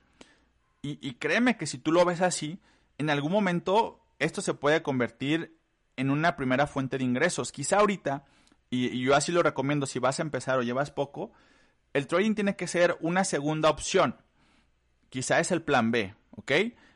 Y, 0.81 0.99
y 1.01 1.13
créeme 1.13 1.55
que 1.55 1.67
si 1.67 1.77
tú 1.77 1.93
lo 1.93 2.03
ves 2.03 2.19
así, 2.19 2.59
en 2.97 3.09
algún 3.09 3.31
momento 3.31 4.01
esto 4.19 4.41
se 4.41 4.53
puede 4.53 4.81
convertir 4.81 5.57
en 5.99 6.09
una 6.09 6.35
primera 6.35 6.65
fuente 6.65 6.97
de 6.97 7.03
ingresos. 7.03 7.51
Quizá 7.51 7.79
ahorita 7.79 8.23
y, 8.69 9.01
yo 9.03 9.15
así 9.15 9.31
lo 9.31 9.43
recomiendo 9.43 9.85
si 9.85 9.99
vas 9.99 10.19
a 10.19 10.23
empezar 10.23 10.57
o 10.57 10.63
llevas 10.63 10.91
poco, 10.91 11.31
el 11.93 12.07
trading 12.07 12.35
tiene 12.35 12.55
que 12.55 12.67
ser 12.67 12.97
una 13.01 13.23
segunda 13.23 13.69
opción. 13.69 14.17
Quizá 15.09 15.39
es 15.39 15.51
el 15.51 15.63
plan 15.63 15.91
B, 15.91 16.13
¿ok? 16.31 16.51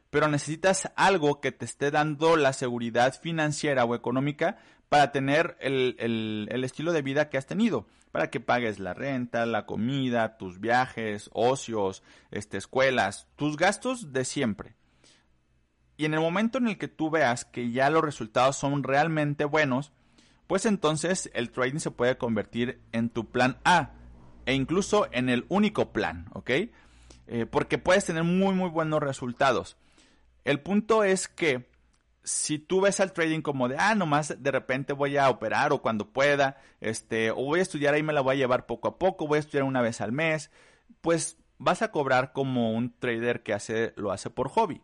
Pero 0.10 0.28
necesitas 0.28 0.92
algo 0.96 1.42
que 1.42 1.52
te 1.52 1.66
esté 1.66 1.90
dando 1.90 2.38
la 2.38 2.54
seguridad 2.54 3.20
financiera 3.20 3.86
o 3.86 3.96
económica 3.96 4.58
para 4.90 5.12
tener 5.12 5.58
el, 5.60 5.96
el, 5.98 6.64
estilo 6.64 6.94
de 6.94 7.02
vida 7.02 7.30
que 7.30 7.40
has 7.40 7.48
tenido, 7.48 7.88
para 8.12 8.30
que 8.30 8.40
pagues 8.40 8.78
la 8.78 8.94
renta, 8.94 9.48
la 9.48 9.66
comida, 9.66 10.38
tus 10.38 10.60
viajes, 10.60 11.32
ocios, 11.34 12.04
este, 12.30 12.58
escuelas, 12.58 13.28
tus 13.36 13.58
gastos 13.58 14.14
de 14.14 14.24
siempre. 14.24 14.76
Y 15.98 16.06
en 16.06 16.14
el 16.14 16.20
momento 16.20 16.58
en 16.58 16.68
el 16.68 16.78
que 16.78 16.88
tú 16.88 17.10
veas 17.10 17.46
que 17.46 17.72
ya 17.72 17.90
los 17.90 18.04
resultados 18.04 18.56
son 18.58 18.84
realmente 18.84 19.46
buenos, 19.46 19.92
pues 20.48 20.66
entonces 20.66 21.32
el 21.34 21.52
trading 21.52 21.80
se 21.80 21.92
puede 21.92 22.18
convertir 22.18 22.82
en 22.92 23.10
tu 23.10 23.30
plan 23.30 23.58
A 23.64 23.92
e 24.46 24.54
incluso 24.54 25.08
en 25.12 25.30
el 25.30 25.46
único 25.50 25.94
plan, 25.94 26.28
¿ok? 26.34 26.50
Eh, 27.28 27.46
porque 27.50 27.78
puedes 27.78 28.06
tener 28.06 28.24
muy, 28.24 28.54
muy 28.54 28.70
buenos 28.70 29.02
resultados. 29.02 29.78
El 30.44 30.60
punto 30.60 31.04
es 31.04 31.28
que 31.28 31.70
si 32.24 32.60
tú 32.60 32.82
ves 32.82 33.00
al 33.00 33.14
trading 33.14 33.42
como 33.42 33.68
de, 33.68 33.78
ah, 33.78 33.96
nomás 33.96 34.36
de 34.42 34.52
repente 34.52 34.94
voy 34.94 35.18
a 35.18 35.30
operar 35.30 35.74
o 35.74 35.82
cuando 35.82 36.10
pueda, 36.10 36.58
este, 36.82 37.32
o 37.32 37.36
voy 37.36 37.60
a 37.60 37.64
estudiar 37.64 37.94
ahí 37.94 38.04
me 38.04 38.14
la 38.14 38.22
voy 38.22 38.36
a 38.36 38.38
llevar 38.38 38.66
poco 38.66 38.88
a 38.88 38.98
poco, 38.98 39.28
voy 39.28 39.38
a 39.38 39.40
estudiar 39.40 39.64
una 39.64 39.82
vez 39.82 40.02
al 40.02 40.12
mes, 40.12 40.52
pues 41.02 41.38
vas 41.58 41.82
a 41.82 41.92
cobrar 41.92 42.34
como 42.34 42.74
un 42.74 42.94
trader 42.98 43.44
que 43.44 43.54
hace, 43.54 43.94
lo 43.96 44.12
hace 44.12 44.30
por 44.30 44.50
hobby. 44.50 44.82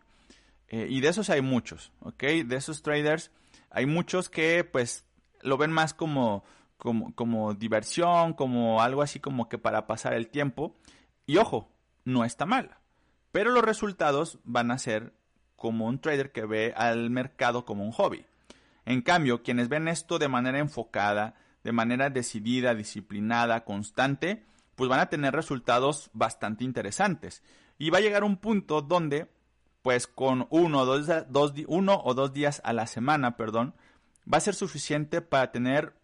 Eh, 0.70 0.86
y 0.88 1.00
de 1.00 1.08
esos 1.08 1.28
hay 1.28 1.42
muchos, 1.42 1.92
¿ok? 2.00 2.22
De 2.46 2.56
esos 2.56 2.82
traders 2.82 3.30
hay 3.70 3.86
muchos 3.86 4.28
que 4.28 4.64
pues 4.64 5.04
lo 5.42 5.58
ven 5.58 5.72
más 5.72 5.94
como, 5.94 6.44
como, 6.76 7.14
como 7.14 7.54
diversión, 7.54 8.32
como 8.32 8.80
algo 8.80 9.02
así 9.02 9.20
como 9.20 9.48
que 9.48 9.58
para 9.58 9.86
pasar 9.86 10.14
el 10.14 10.28
tiempo. 10.28 10.76
Y 11.26 11.36
ojo, 11.36 11.70
no 12.04 12.24
está 12.24 12.46
mal. 12.46 12.78
Pero 13.32 13.50
los 13.50 13.64
resultados 13.64 14.38
van 14.44 14.70
a 14.70 14.78
ser 14.78 15.12
como 15.56 15.86
un 15.86 16.00
trader 16.00 16.32
que 16.32 16.46
ve 16.46 16.72
al 16.76 17.10
mercado 17.10 17.64
como 17.64 17.84
un 17.84 17.92
hobby. 17.92 18.24
En 18.84 19.02
cambio, 19.02 19.42
quienes 19.42 19.68
ven 19.68 19.88
esto 19.88 20.18
de 20.18 20.28
manera 20.28 20.58
enfocada, 20.58 21.34
de 21.62 21.72
manera 21.72 22.10
decidida, 22.10 22.74
disciplinada, 22.74 23.64
constante, 23.64 24.44
pues 24.74 24.88
van 24.88 25.00
a 25.00 25.10
tener 25.10 25.34
resultados 25.34 26.10
bastante 26.12 26.64
interesantes. 26.64 27.42
Y 27.78 27.90
va 27.90 27.98
a 27.98 28.00
llegar 28.00 28.24
un 28.24 28.38
punto 28.38 28.82
donde, 28.82 29.28
pues 29.82 30.06
con 30.06 30.46
uno 30.50 30.80
o 30.80 30.84
dos, 30.84 31.08
dos, 31.28 31.54
uno 31.66 32.00
o 32.04 32.14
dos 32.14 32.32
días 32.32 32.60
a 32.64 32.72
la 32.72 32.86
semana, 32.86 33.36
perdón, 33.36 33.74
va 34.32 34.38
a 34.38 34.42
ser 34.42 34.54
suficiente 34.54 35.22
para 35.22 35.50
tener 35.52 35.94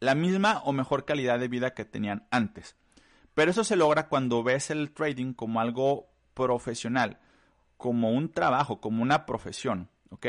la 0.00 0.14
misma 0.14 0.62
o 0.64 0.72
mejor 0.72 1.04
calidad 1.04 1.38
de 1.38 1.48
vida 1.48 1.74
que 1.74 1.84
tenían 1.84 2.26
antes. 2.30 2.76
Pero 3.34 3.50
eso 3.50 3.64
se 3.64 3.76
logra 3.76 4.08
cuando 4.08 4.42
ves 4.42 4.70
el 4.70 4.92
trading 4.92 5.32
como 5.32 5.60
algo 5.60 6.08
profesional, 6.34 7.18
como 7.76 8.10
un 8.10 8.30
trabajo, 8.30 8.80
como 8.80 9.02
una 9.02 9.26
profesión, 9.26 9.88
¿ok? 10.10 10.26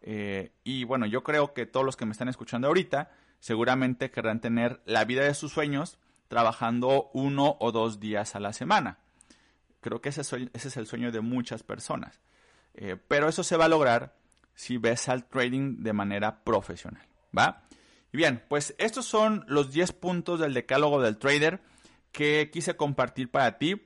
Eh, 0.00 0.52
y 0.64 0.84
bueno, 0.84 1.06
yo 1.06 1.22
creo 1.22 1.52
que 1.52 1.66
todos 1.66 1.84
los 1.84 1.96
que 1.96 2.06
me 2.06 2.12
están 2.12 2.28
escuchando 2.28 2.68
ahorita 2.68 3.10
seguramente 3.40 4.10
querrán 4.10 4.40
tener 4.40 4.80
la 4.84 5.04
vida 5.04 5.24
de 5.24 5.34
sus 5.34 5.52
sueños 5.52 5.98
trabajando 6.28 7.10
uno 7.12 7.56
o 7.60 7.72
dos 7.72 8.00
días 8.00 8.36
a 8.36 8.40
la 8.40 8.52
semana. 8.52 8.98
Creo 9.80 10.00
que 10.00 10.08
ese, 10.08 10.22
es 10.52 10.76
el 10.76 10.86
sueño 10.86 11.12
de 11.12 11.20
muchas 11.20 11.62
personas. 11.62 12.20
Eh, 12.74 12.96
pero 13.08 13.28
eso 13.28 13.42
se 13.42 13.56
va 13.56 13.66
a 13.66 13.68
lograr 13.68 14.16
si 14.54 14.76
ves 14.76 15.08
al 15.08 15.24
trading 15.24 15.82
de 15.82 15.92
manera 15.92 16.42
profesional, 16.44 17.06
¿va? 17.36 17.64
Y 18.12 18.16
bien, 18.16 18.42
pues 18.48 18.74
estos 18.78 19.06
son 19.06 19.44
los 19.48 19.72
10 19.72 19.92
puntos 19.92 20.40
del 20.40 20.54
decálogo 20.54 21.00
del 21.00 21.18
trader 21.18 21.60
que 22.12 22.50
quise 22.52 22.76
compartir 22.76 23.30
para 23.30 23.58
ti 23.58 23.80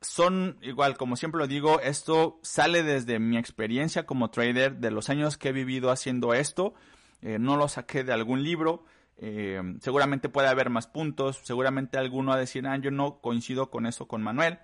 son 0.00 0.58
igual, 0.62 0.96
como 0.96 1.16
siempre 1.16 1.38
lo 1.38 1.46
digo, 1.46 1.80
esto 1.80 2.38
sale 2.42 2.82
desde 2.82 3.18
mi 3.18 3.38
experiencia 3.38 4.06
como 4.06 4.30
trader, 4.30 4.76
de 4.76 4.90
los 4.90 5.10
años 5.10 5.36
que 5.36 5.48
he 5.48 5.52
vivido 5.52 5.90
haciendo 5.90 6.34
esto. 6.34 6.74
Eh, 7.22 7.38
no 7.38 7.56
lo 7.56 7.68
saqué 7.68 8.04
de 8.04 8.12
algún 8.12 8.42
libro. 8.42 8.84
Eh, 9.18 9.60
seguramente 9.80 10.28
puede 10.28 10.48
haber 10.48 10.70
más 10.70 10.86
puntos. 10.86 11.40
Seguramente 11.42 11.98
alguno 11.98 12.30
va 12.30 12.36
a 12.36 12.40
decir, 12.40 12.66
ah, 12.66 12.76
yo 12.76 12.90
no 12.90 13.20
coincido 13.20 13.70
con 13.70 13.86
eso 13.86 14.06
con 14.06 14.22
Manuel. 14.22 14.58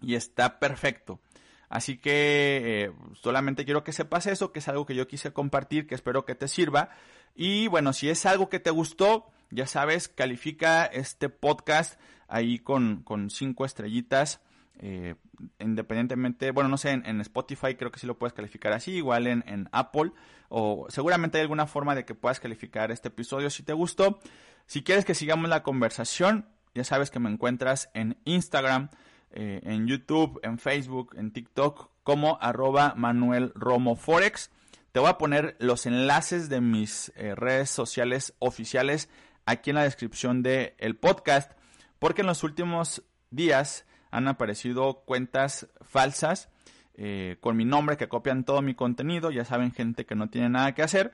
Y 0.00 0.14
está 0.14 0.58
perfecto. 0.58 1.20
Así 1.68 1.98
que 1.98 2.84
eh, 2.84 2.92
solamente 3.14 3.64
quiero 3.64 3.82
que 3.82 3.92
sepas 3.92 4.26
eso, 4.26 4.52
que 4.52 4.60
es 4.60 4.68
algo 4.68 4.86
que 4.86 4.94
yo 4.94 5.08
quise 5.08 5.32
compartir, 5.32 5.86
que 5.86 5.94
espero 5.94 6.24
que 6.24 6.34
te 6.34 6.48
sirva. 6.48 6.90
Y 7.34 7.66
bueno, 7.68 7.92
si 7.92 8.08
es 8.08 8.24
algo 8.26 8.48
que 8.48 8.60
te 8.60 8.70
gustó, 8.70 9.30
ya 9.50 9.66
sabes, 9.66 10.08
califica 10.08 10.84
este 10.84 11.28
podcast 11.28 12.00
ahí 12.28 12.58
con, 12.58 13.02
con 13.02 13.30
cinco 13.30 13.64
estrellitas. 13.64 14.40
Eh, 14.78 15.14
independientemente, 15.58 16.50
bueno, 16.50 16.68
no 16.68 16.76
sé, 16.76 16.90
en, 16.90 17.20
Spotify 17.22 17.76
creo 17.76 17.90
que 17.90 17.98
sí 17.98 18.06
lo 18.06 18.18
puedes 18.18 18.34
calificar 18.34 18.72
así, 18.72 18.92
igual 18.92 19.26
en, 19.26 19.42
en, 19.46 19.68
Apple, 19.72 20.12
o 20.50 20.86
seguramente 20.90 21.38
hay 21.38 21.42
alguna 21.42 21.66
forma 21.66 21.94
de 21.94 22.04
que 22.04 22.14
puedas 22.14 22.40
calificar 22.40 22.90
este 22.90 23.08
episodio 23.08 23.48
si 23.48 23.62
te 23.62 23.72
gustó. 23.72 24.20
Si 24.66 24.82
quieres 24.82 25.04
que 25.04 25.14
sigamos 25.14 25.48
la 25.48 25.62
conversación, 25.62 26.46
ya 26.74 26.84
sabes 26.84 27.10
que 27.10 27.18
me 27.18 27.30
encuentras 27.30 27.88
en 27.94 28.18
Instagram, 28.24 28.90
eh, 29.32 29.60
en 29.64 29.86
YouTube, 29.86 30.40
en 30.42 30.58
Facebook, 30.58 31.14
en 31.18 31.30
TikTok, 31.30 31.90
como 32.02 32.38
arroba 32.40 32.94
Manuel 32.96 33.52
Romo 33.54 33.96
Forex. 33.96 34.50
Te 34.92 35.00
voy 35.00 35.10
a 35.10 35.18
poner 35.18 35.56
los 35.58 35.84
enlaces 35.84 36.48
de 36.48 36.60
mis 36.60 37.12
eh, 37.16 37.34
redes 37.34 37.68
sociales 37.68 38.34
oficiales 38.38 39.10
aquí 39.44 39.70
en 39.70 39.76
la 39.76 39.82
descripción 39.82 40.42
del 40.42 40.72
el 40.78 40.96
podcast, 40.96 41.52
porque 41.98 42.22
en 42.22 42.28
los 42.28 42.44
últimos 42.44 43.02
días 43.30 43.84
han 44.10 44.26
aparecido 44.26 45.02
cuentas 45.04 45.68
falsas 45.82 46.48
eh, 46.94 47.36
con 47.40 47.56
mi 47.56 47.66
nombre 47.66 47.98
que 47.98 48.08
copian 48.08 48.44
todo 48.44 48.62
mi 48.62 48.74
contenido, 48.74 49.30
ya 49.30 49.44
saben 49.44 49.70
gente 49.72 50.06
que 50.06 50.14
no 50.14 50.30
tiene 50.30 50.48
nada 50.48 50.72
que 50.72 50.82
hacer, 50.82 51.12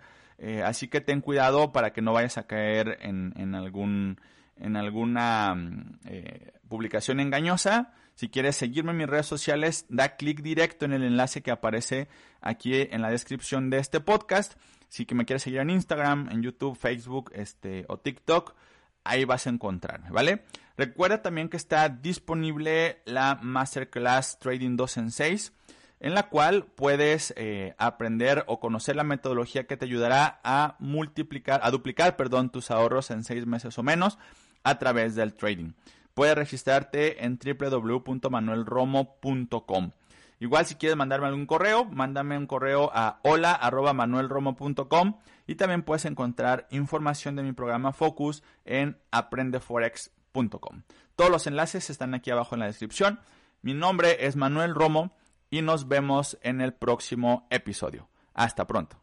así 0.64 0.88
que 0.88 1.00
ten 1.00 1.20
cuidado 1.20 1.72
para 1.72 1.92
que 1.92 2.02
no 2.02 2.12
vayas 2.12 2.36
a 2.36 2.48
caer 2.48 2.98
en, 3.02 3.54
algún 3.54 4.20
en 4.56 4.76
alguna 4.76 5.54
mm, 5.54 5.98
publicación 6.68 7.20
engañosa. 7.20 7.94
Si 8.22 8.28
quieres 8.28 8.54
seguirme 8.54 8.92
en 8.92 8.98
mis 8.98 9.08
redes 9.08 9.26
sociales, 9.26 9.84
da 9.88 10.14
clic 10.14 10.42
directo 10.42 10.84
en 10.84 10.92
el 10.92 11.02
enlace 11.02 11.42
que 11.42 11.50
aparece 11.50 12.06
aquí 12.40 12.72
en 12.72 13.02
la 13.02 13.10
descripción 13.10 13.68
de 13.68 13.78
este 13.78 13.98
podcast. 13.98 14.52
Si 14.88 15.04
me 15.12 15.24
quieres 15.24 15.42
seguir 15.42 15.58
en 15.58 15.70
Instagram, 15.70 16.28
en 16.30 16.40
YouTube, 16.40 16.78
Facebook 16.78 17.32
este, 17.34 17.84
o 17.88 17.98
TikTok, 17.98 18.54
ahí 19.02 19.24
vas 19.24 19.48
a 19.48 19.50
encontrarme, 19.50 20.10
¿vale? 20.10 20.44
Recuerda 20.76 21.20
también 21.20 21.48
que 21.48 21.56
está 21.56 21.88
disponible 21.88 23.02
la 23.06 23.40
Masterclass 23.42 24.38
Trading 24.38 24.76
2 24.76 24.96
en 24.98 25.10
6, 25.10 25.52
en 25.98 26.14
la 26.14 26.28
cual 26.28 26.66
puedes 26.76 27.34
eh, 27.36 27.74
aprender 27.76 28.44
o 28.46 28.60
conocer 28.60 28.94
la 28.94 29.02
metodología 29.02 29.66
que 29.66 29.76
te 29.76 29.86
ayudará 29.86 30.38
a 30.44 30.76
multiplicar, 30.78 31.60
a 31.64 31.72
duplicar, 31.72 32.16
perdón, 32.16 32.50
tus 32.50 32.70
ahorros 32.70 33.10
en 33.10 33.24
6 33.24 33.46
meses 33.46 33.76
o 33.78 33.82
menos 33.82 34.16
a 34.62 34.78
través 34.78 35.16
del 35.16 35.34
trading. 35.34 35.72
Puedes 36.14 36.34
registrarte 36.34 37.24
en 37.24 37.38
www.manuelromo.com. 37.38 39.90
Igual 40.40 40.66
si 40.66 40.74
quieres 40.74 40.96
mandarme 40.96 41.28
algún 41.28 41.46
correo, 41.46 41.84
mándame 41.84 42.36
un 42.36 42.46
correo 42.46 42.90
a 42.92 43.20
hola.manuelromo.com 43.22 45.18
y 45.46 45.54
también 45.54 45.84
puedes 45.84 46.04
encontrar 46.04 46.66
información 46.70 47.36
de 47.36 47.44
mi 47.44 47.52
programa 47.52 47.92
Focus 47.92 48.42
en 48.64 48.98
aprendeforex.com. 49.12 50.82
Todos 51.14 51.30
los 51.30 51.46
enlaces 51.46 51.90
están 51.90 52.14
aquí 52.14 52.30
abajo 52.30 52.56
en 52.56 52.60
la 52.60 52.66
descripción. 52.66 53.20
Mi 53.60 53.74
nombre 53.74 54.26
es 54.26 54.34
Manuel 54.34 54.74
Romo 54.74 55.14
y 55.48 55.62
nos 55.62 55.86
vemos 55.86 56.38
en 56.42 56.60
el 56.60 56.74
próximo 56.74 57.46
episodio. 57.50 58.08
Hasta 58.34 58.66
pronto. 58.66 59.01